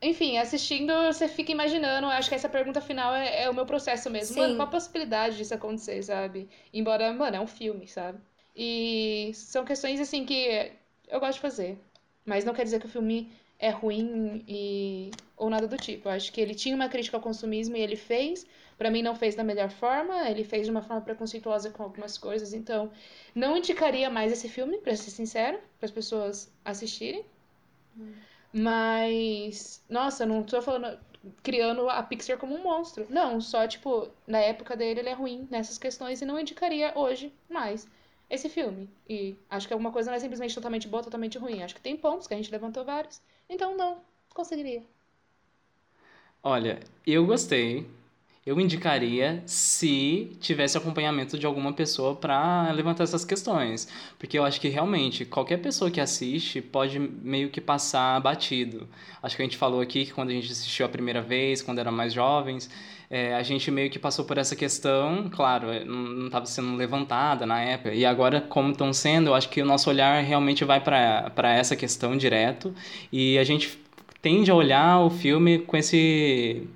[0.00, 2.06] Enfim, assistindo, você fica imaginando.
[2.06, 4.34] eu Acho que essa pergunta final é, é o meu processo mesmo.
[4.34, 4.40] Sim.
[4.40, 6.48] Mano, qual a possibilidade disso acontecer, sabe?
[6.72, 8.18] Embora, mano, é um filme, sabe?
[8.56, 10.72] E são questões, assim, que
[11.08, 11.78] eu gosto de fazer.
[12.24, 15.10] Mas não quer dizer que o filme é ruim e...
[15.36, 16.08] ou nada do tipo.
[16.08, 18.46] Eu acho que ele tinha uma crítica ao consumismo e ele fez.
[18.78, 20.28] Pra mim, não fez da melhor forma.
[20.30, 22.54] Ele fez de uma forma preconceituosa com algumas coisas.
[22.54, 22.90] Então,
[23.34, 27.26] não indicaria mais esse filme, pra ser sincero, para as pessoas assistirem.
[28.52, 30.98] Mas, nossa, eu não tô falando
[31.42, 33.06] criando a Pixar como um monstro.
[33.10, 37.32] Não, só tipo, na época dele ele é ruim nessas questões e não indicaria hoje
[37.48, 37.88] mais
[38.30, 38.88] esse filme.
[39.08, 41.62] E acho que alguma coisa não é simplesmente totalmente boa, totalmente ruim.
[41.62, 43.20] Acho que tem pontos que a gente levantou vários.
[43.48, 44.00] Então não,
[44.34, 44.82] conseguiria.
[46.42, 47.86] Olha, eu gostei.
[48.48, 53.86] Eu indicaria se tivesse acompanhamento de alguma pessoa para levantar essas questões.
[54.18, 58.88] Porque eu acho que realmente qualquer pessoa que assiste pode meio que passar batido.
[59.22, 61.78] Acho que a gente falou aqui que quando a gente assistiu a primeira vez, quando
[61.78, 62.70] era mais jovens,
[63.10, 67.44] é, a gente meio que passou por essa questão, claro, é, não estava sendo levantada
[67.44, 67.92] na época.
[67.92, 71.76] E agora, como estão sendo, eu acho que o nosso olhar realmente vai para essa
[71.76, 72.74] questão direto.
[73.12, 73.78] E a gente
[74.22, 76.66] tende a olhar o filme com esse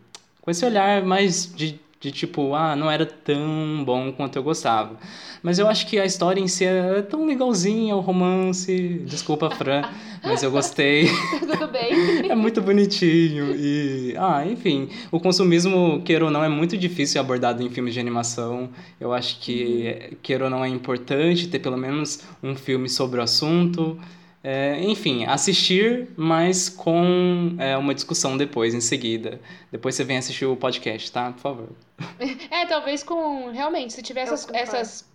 [0.43, 4.99] com esse olhar mais de de tipo, ah, não era tão bom quanto eu gostava.
[5.41, 9.01] Mas eu acho que a história em si é tão legalzinha, o romance.
[9.07, 9.83] Desculpa, Fran,
[10.25, 11.07] mas eu gostei.
[11.39, 12.27] Tudo bem.
[12.29, 13.55] é muito bonitinho.
[13.55, 18.01] E, ah, enfim, o consumismo, queira ou não, é muito difícil abordado em filmes de
[18.01, 18.69] animação.
[19.01, 23.23] Eu acho que, queira ou não, é importante ter pelo menos um filme sobre o
[23.23, 23.97] assunto.
[24.45, 29.41] É, enfim, assistir, mas com é, uma discussão depois, em seguida.
[29.71, 31.31] Depois você vem assistir o podcast, tá?
[31.33, 31.69] Por favor.
[32.51, 33.51] É, talvez com.
[33.51, 35.12] Realmente, se tiver essas, essas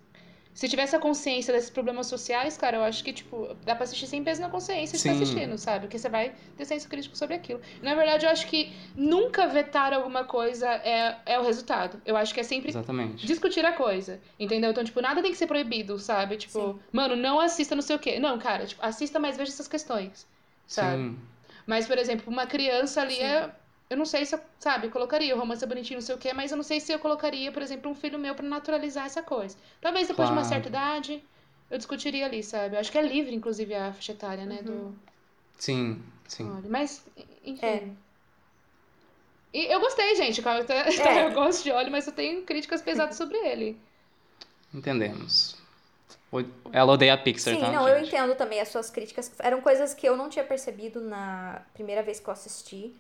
[0.58, 4.08] se tivesse a consciência desses problemas sociais, cara, eu acho que, tipo, dá pra assistir
[4.08, 5.82] sem peso na consciência de estar assistindo, sabe?
[5.82, 7.62] Porque você vai ter senso crítico sobre aquilo.
[7.80, 12.02] Na verdade, eu acho que nunca vetar alguma coisa é, é o resultado.
[12.04, 13.24] Eu acho que é sempre Exatamente.
[13.28, 14.72] discutir a coisa, entendeu?
[14.72, 16.38] Então, tipo, nada tem que ser proibido, sabe?
[16.38, 16.80] Tipo, Sim.
[16.92, 18.20] mano, não assista não sei o quê.
[18.20, 20.26] Não, cara, tipo, assista, mas veja essas questões,
[20.66, 21.04] sabe?
[21.04, 21.20] Sim.
[21.68, 23.22] Mas, por exemplo, uma criança ali Sim.
[23.22, 23.52] é
[23.90, 26.18] eu não sei se eu, sabe, eu colocaria o romance é bonitinho, não sei o
[26.18, 29.06] quê, mas eu não sei se eu colocaria, por exemplo, um filho meu para naturalizar
[29.06, 29.58] essa coisa.
[29.80, 30.42] Talvez depois claro.
[30.42, 31.24] de uma certa idade
[31.70, 32.76] eu discutiria ali, sabe?
[32.76, 34.60] Eu acho que é livre, inclusive, a faixa etária, né?
[34.60, 34.64] Uhum.
[34.64, 34.96] Do...
[35.58, 36.50] Sim, sim.
[36.50, 37.06] Olha, mas,
[37.44, 37.66] enfim.
[37.66, 37.90] É.
[39.54, 40.42] E eu gostei, gente.
[40.42, 40.48] Eu,
[41.08, 41.26] é.
[41.26, 43.78] eu gosto de óleo, mas eu tenho críticas pesadas sobre ele.
[44.74, 45.58] Entendemos.
[46.72, 47.68] Ela odeia a Pixar, Sim, tá?
[47.68, 47.98] Sim, não, gente?
[47.98, 49.32] eu entendo também as suas críticas.
[49.40, 52.94] Eram coisas que eu não tinha percebido na primeira vez que eu assisti.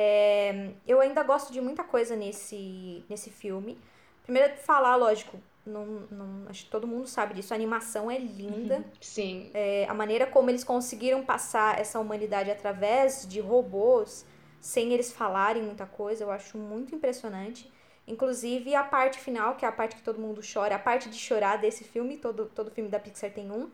[0.00, 3.76] É, eu ainda gosto de muita coisa nesse, nesse filme.
[4.22, 7.52] Primeiro, falar, lógico, não, não, acho que todo mundo sabe disso.
[7.52, 8.76] A animação é linda.
[8.76, 8.84] Uhum.
[9.00, 9.50] Sim.
[9.52, 14.24] É, a maneira como eles conseguiram passar essa humanidade através de robôs,
[14.60, 17.68] sem eles falarem muita coisa, eu acho muito impressionante.
[18.06, 21.18] Inclusive a parte final, que é a parte que todo mundo chora, a parte de
[21.18, 23.68] chorar desse filme, todo, todo filme da Pixar tem um,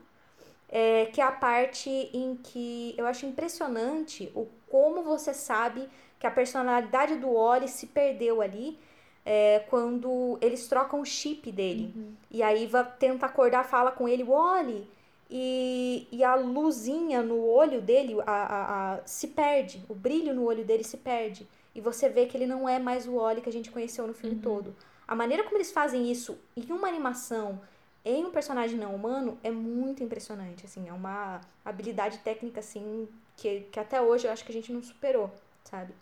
[0.71, 5.89] é, que é a parte em que eu acho impressionante o como você sabe
[6.25, 8.79] que a personalidade do Oli se perdeu ali
[9.27, 11.93] é, quando eles trocam o chip dele.
[11.95, 12.15] Uhum.
[12.31, 14.89] E a Iva tenta acordar, fala com ele, Oli,
[15.31, 20.45] e, e a luzinha no olho dele a, a, a, se perde, o brilho no
[20.45, 21.47] olho dele se perde.
[21.75, 24.15] E você vê que ele não é mais o Oli que a gente conheceu no
[24.15, 24.41] filme uhum.
[24.41, 24.75] todo.
[25.07, 27.61] A maneira como eles fazem isso em uma animação,
[28.03, 30.65] em um personagem não humano, é muito impressionante.
[30.65, 33.07] Assim, é uma habilidade técnica assim
[33.37, 35.31] que, que até hoje eu acho que a gente não superou,
[35.65, 35.93] sabe?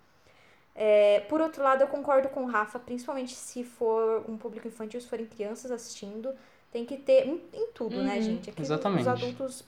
[0.75, 5.01] É, por outro lado, eu concordo com o Rafa, principalmente se for um público infantil,
[5.01, 6.33] se forem crianças assistindo,
[6.73, 8.51] tem que ter em, em tudo, né, uhum, né, gente?
[8.51, 9.03] Aqui exatamente.
[9.03, 9.65] Os adultos.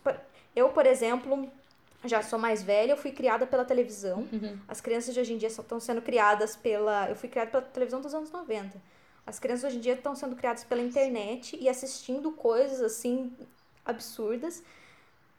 [0.57, 1.49] Eu, por exemplo,
[2.05, 4.27] já sou mais velha, eu fui criada pela televisão.
[4.33, 4.59] Uhum.
[4.67, 7.09] As crianças de hoje em dia estão sendo criadas pela.
[7.09, 8.81] Eu fui criada pela televisão dos anos 90.
[9.27, 13.33] As crianças hoje em dia estão sendo criadas pela internet e assistindo coisas assim
[13.85, 14.63] absurdas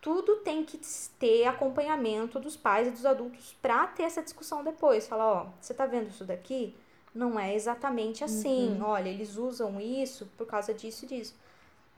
[0.05, 0.79] tudo tem que
[1.17, 5.07] ter acompanhamento dos pais e dos adultos para ter essa discussão depois.
[5.07, 6.75] Falar, ó, você tá vendo isso daqui?
[7.11, 8.77] Não é exatamente assim.
[8.79, 8.85] Uhum.
[8.85, 11.33] Olha, eles usam isso por causa disso e disso.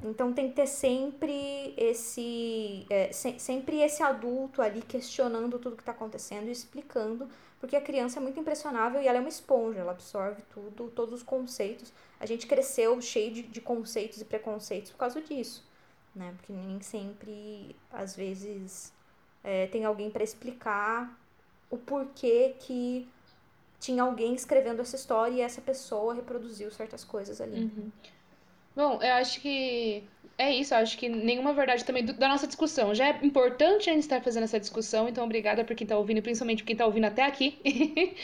[0.01, 5.81] Então tem que ter sempre esse é, se, sempre esse adulto ali questionando tudo que
[5.81, 7.27] está acontecendo e explicando,
[7.59, 11.13] porque a criança é muito impressionável e ela é uma esponja, ela absorve tudo, todos
[11.13, 11.91] os conceitos.
[12.21, 15.66] A gente cresceu cheio de, de conceitos e preconceitos por causa disso
[16.17, 16.33] né?
[16.37, 18.93] Porque nem sempre, às vezes,
[19.43, 21.17] é, tem alguém para explicar
[21.69, 23.07] o porquê que
[23.79, 27.65] tinha alguém escrevendo essa história e essa pessoa reproduziu certas coisas ali.
[27.65, 27.91] Uhum.
[28.77, 30.03] Bom, eu acho que
[30.37, 32.93] é isso, eu acho que nenhuma verdade também do, da nossa discussão.
[32.93, 36.21] Já é importante a gente estar fazendo essa discussão, então obrigada por quem está ouvindo,
[36.21, 37.57] principalmente por quem está ouvindo até aqui.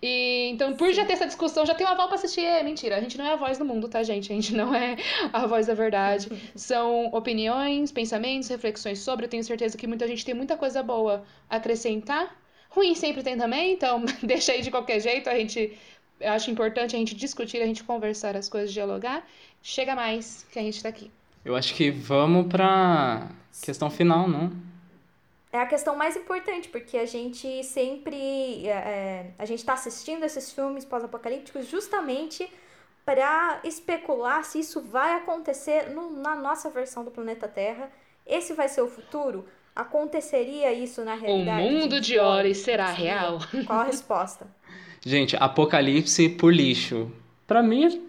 [0.00, 2.44] e então, por já ter essa discussão, já tem uma aval para assistir.
[2.44, 4.30] É mentira, a gente não é a voz do mundo, tá, gente?
[4.32, 4.94] A gente não é
[5.32, 6.28] a voz da verdade.
[6.54, 9.26] São opiniões, pensamentos, reflexões sobre.
[9.26, 12.32] Eu tenho certeza que muita gente tem muita coisa boa a acrescentar.
[12.70, 15.28] Ruim sempre tem também, então deixa aí de qualquer jeito.
[15.28, 15.76] A gente
[16.18, 19.26] eu acho importante a gente discutir, a gente conversar as coisas, dialogar.
[19.68, 21.10] Chega mais que a gente está aqui.
[21.44, 23.26] Eu acho que vamos para
[23.60, 24.52] questão final, não?
[25.52, 28.64] É a questão mais importante, porque a gente sempre.
[28.64, 32.48] É, é a gente está assistindo esses filmes pós-apocalípticos justamente
[33.04, 37.90] para especular se isso vai acontecer no, na nossa versão do planeta Terra.
[38.24, 39.48] Esse vai ser o futuro?
[39.74, 41.66] Aconteceria isso na realidade?
[41.66, 43.40] O mundo de Ori será real?
[43.66, 44.46] Qual a resposta?
[45.04, 47.10] Gente, apocalipse por lixo.
[47.46, 48.00] Para mim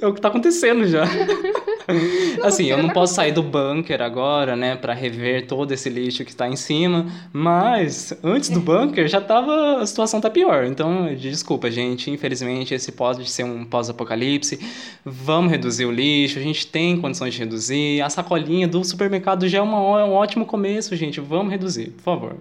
[0.00, 1.04] é o que tá acontecendo já.
[2.42, 6.30] assim, eu não posso sair do bunker agora, né, para rever todo esse lixo que
[6.30, 10.64] está em cima, mas antes do bunker já tava a situação tá pior.
[10.64, 14.58] Então, desculpa, gente, infelizmente esse pode ser um pós-apocalipse.
[15.04, 18.00] Vamos reduzir o lixo, a gente tem condições de reduzir.
[18.00, 21.20] A sacolinha do supermercado já é, uma, é um ótimo começo, gente.
[21.20, 22.36] Vamos reduzir, por favor.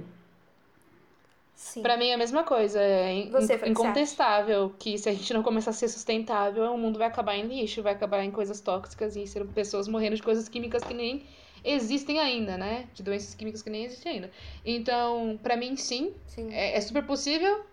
[1.82, 2.80] Pra mim é a mesma coisa.
[2.82, 7.08] É Você, incontestável que se a gente não começar a ser sustentável, o mundo vai
[7.08, 10.84] acabar em lixo, vai acabar em coisas tóxicas e ser pessoas morrendo de coisas químicas
[10.84, 11.26] que nem
[11.64, 12.88] existem ainda, né?
[12.94, 14.32] De doenças químicas que nem existem ainda.
[14.66, 16.54] Então, pra mim, sim, Sim.
[16.54, 17.66] é, é super possível.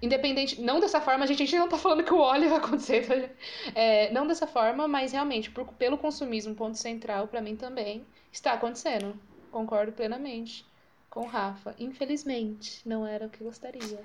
[0.00, 2.58] Independente, não dessa forma, a gente, a gente não tá falando que o óleo vai
[2.58, 3.14] acontecer, tá?
[3.74, 8.52] É, não dessa forma, mas realmente, por- pelo consumismo, ponto central, pra mim também, está
[8.54, 9.16] acontecendo.
[9.50, 10.66] Concordo plenamente
[11.12, 11.74] com o Rafa.
[11.78, 14.00] Infelizmente, não era o que gostaria.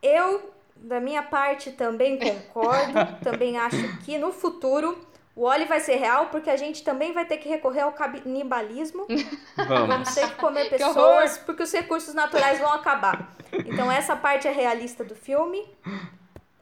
[0.00, 2.92] Eu, da minha parte, também concordo.
[3.24, 4.96] também acho que no futuro
[5.34, 9.06] o óleo vai ser real, porque a gente também vai ter que recorrer ao canibalismo.
[9.56, 9.88] Vamos.
[9.88, 13.34] Vamos ter que comer Que pessoas, porque os recursos naturais vão acabar.
[13.52, 15.66] Então, essa parte é realista do filme.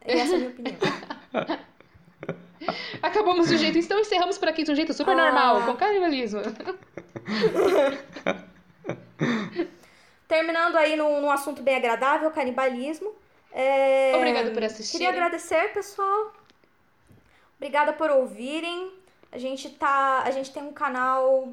[0.05, 0.77] E essa é a minha opinião.
[3.01, 5.25] Acabamos do jeito, então encerramos por aqui de um jeito super Ah.
[5.25, 6.41] normal, com canibalismo.
[10.27, 13.11] Terminando aí num, num assunto bem agradável, canibalismo.
[13.51, 14.93] É, Obrigada por assistir.
[14.93, 16.33] Queria agradecer, pessoal.
[17.57, 18.91] Obrigada por ouvirem.
[19.31, 20.23] A gente tá.
[20.25, 21.49] A gente tem um canal.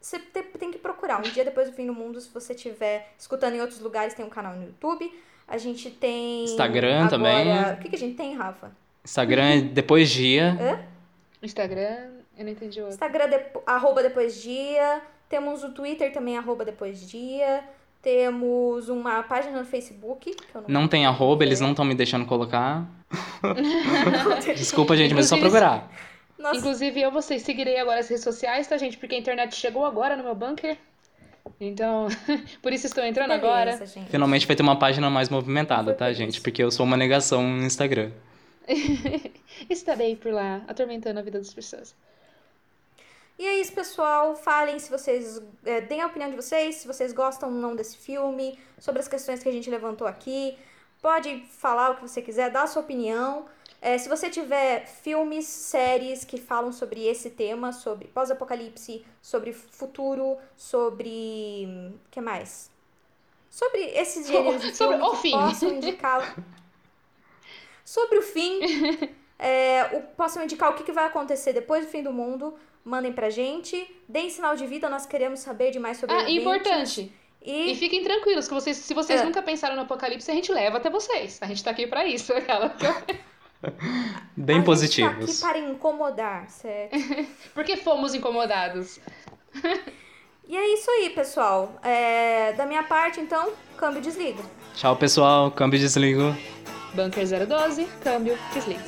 [0.00, 1.18] Você te- tem que procurar.
[1.18, 4.24] Um dia depois do fim do mundo, se você estiver escutando em outros lugares, tem
[4.24, 5.12] um canal no YouTube.
[5.46, 6.44] A gente tem.
[6.44, 7.72] Instagram agora- também.
[7.74, 8.72] O que, que a gente tem, Rafa?
[9.04, 10.84] Instagram é depois dia.
[11.40, 12.94] Instagram, eu não entendi o outro.
[12.94, 15.00] Instagram, depo- arroba depois dia.
[15.28, 17.64] Temos o Twitter também, arroba depois dia.
[18.02, 20.34] Temos uma página no Facebook.
[20.34, 22.86] Que eu não Não tem arroba, eles não estão me deixando colocar.
[24.56, 25.90] Desculpa, gente, mas é só procurar.
[26.38, 28.98] Nossa, Inclusive, eu vocês seguirei agora as redes sociais, tá, gente?
[28.98, 30.76] Porque a internet chegou agora no meu bunker.
[31.60, 32.08] Então,
[32.62, 33.86] por isso estou entrando beleza, agora.
[33.86, 34.10] gente.
[34.10, 36.40] Finalmente vai ter uma página mais movimentada, Foi tá, gente?
[36.40, 38.10] Porque eu sou uma negação no Instagram.
[39.70, 41.94] Estarei por lá, atormentando a vida das pessoas.
[43.38, 44.34] E é isso, pessoal.
[44.34, 45.42] Falem se vocês.
[45.64, 49.08] É, deem a opinião de vocês, se vocês gostam ou não desse filme, sobre as
[49.08, 50.56] questões que a gente levantou aqui.
[51.02, 53.46] Pode falar o que você quiser, dar a sua opinião.
[53.80, 60.38] É, se você tiver filmes, séries que falam sobre esse tema, sobre pós-apocalipse, sobre futuro,
[60.56, 61.92] sobre.
[62.06, 62.70] O que mais?
[63.50, 65.32] Sobre esses gêneros de Sobre filme o que fim.
[65.32, 66.36] possam indicar.
[67.84, 68.60] sobre o fim.
[69.38, 72.58] É, o, possam indicar o que, que vai acontecer depois do fim do mundo.
[72.86, 73.84] Mandem pra gente.
[74.08, 77.12] Deem sinal de vida, nós queremos saber de mais sobre Ah, importante.
[77.42, 79.24] E E fiquem tranquilos, que vocês, se vocês É.
[79.24, 81.38] nunca pensaram no apocalipse, a gente leva até vocês.
[81.42, 82.32] A gente tá aqui pra isso.
[82.38, 82.72] Aquela.
[84.36, 85.26] Bem a positivos.
[85.26, 86.96] gente tá aqui para incomodar, certo?
[87.54, 89.00] Porque fomos incomodados.
[90.48, 91.74] E é isso aí, pessoal.
[91.82, 94.42] É, da minha parte, então, câmbio desliga.
[94.76, 95.50] Tchau, pessoal.
[95.50, 96.36] Câmbio e desligo.
[96.94, 98.84] Bunker 012, câmbio, desliga.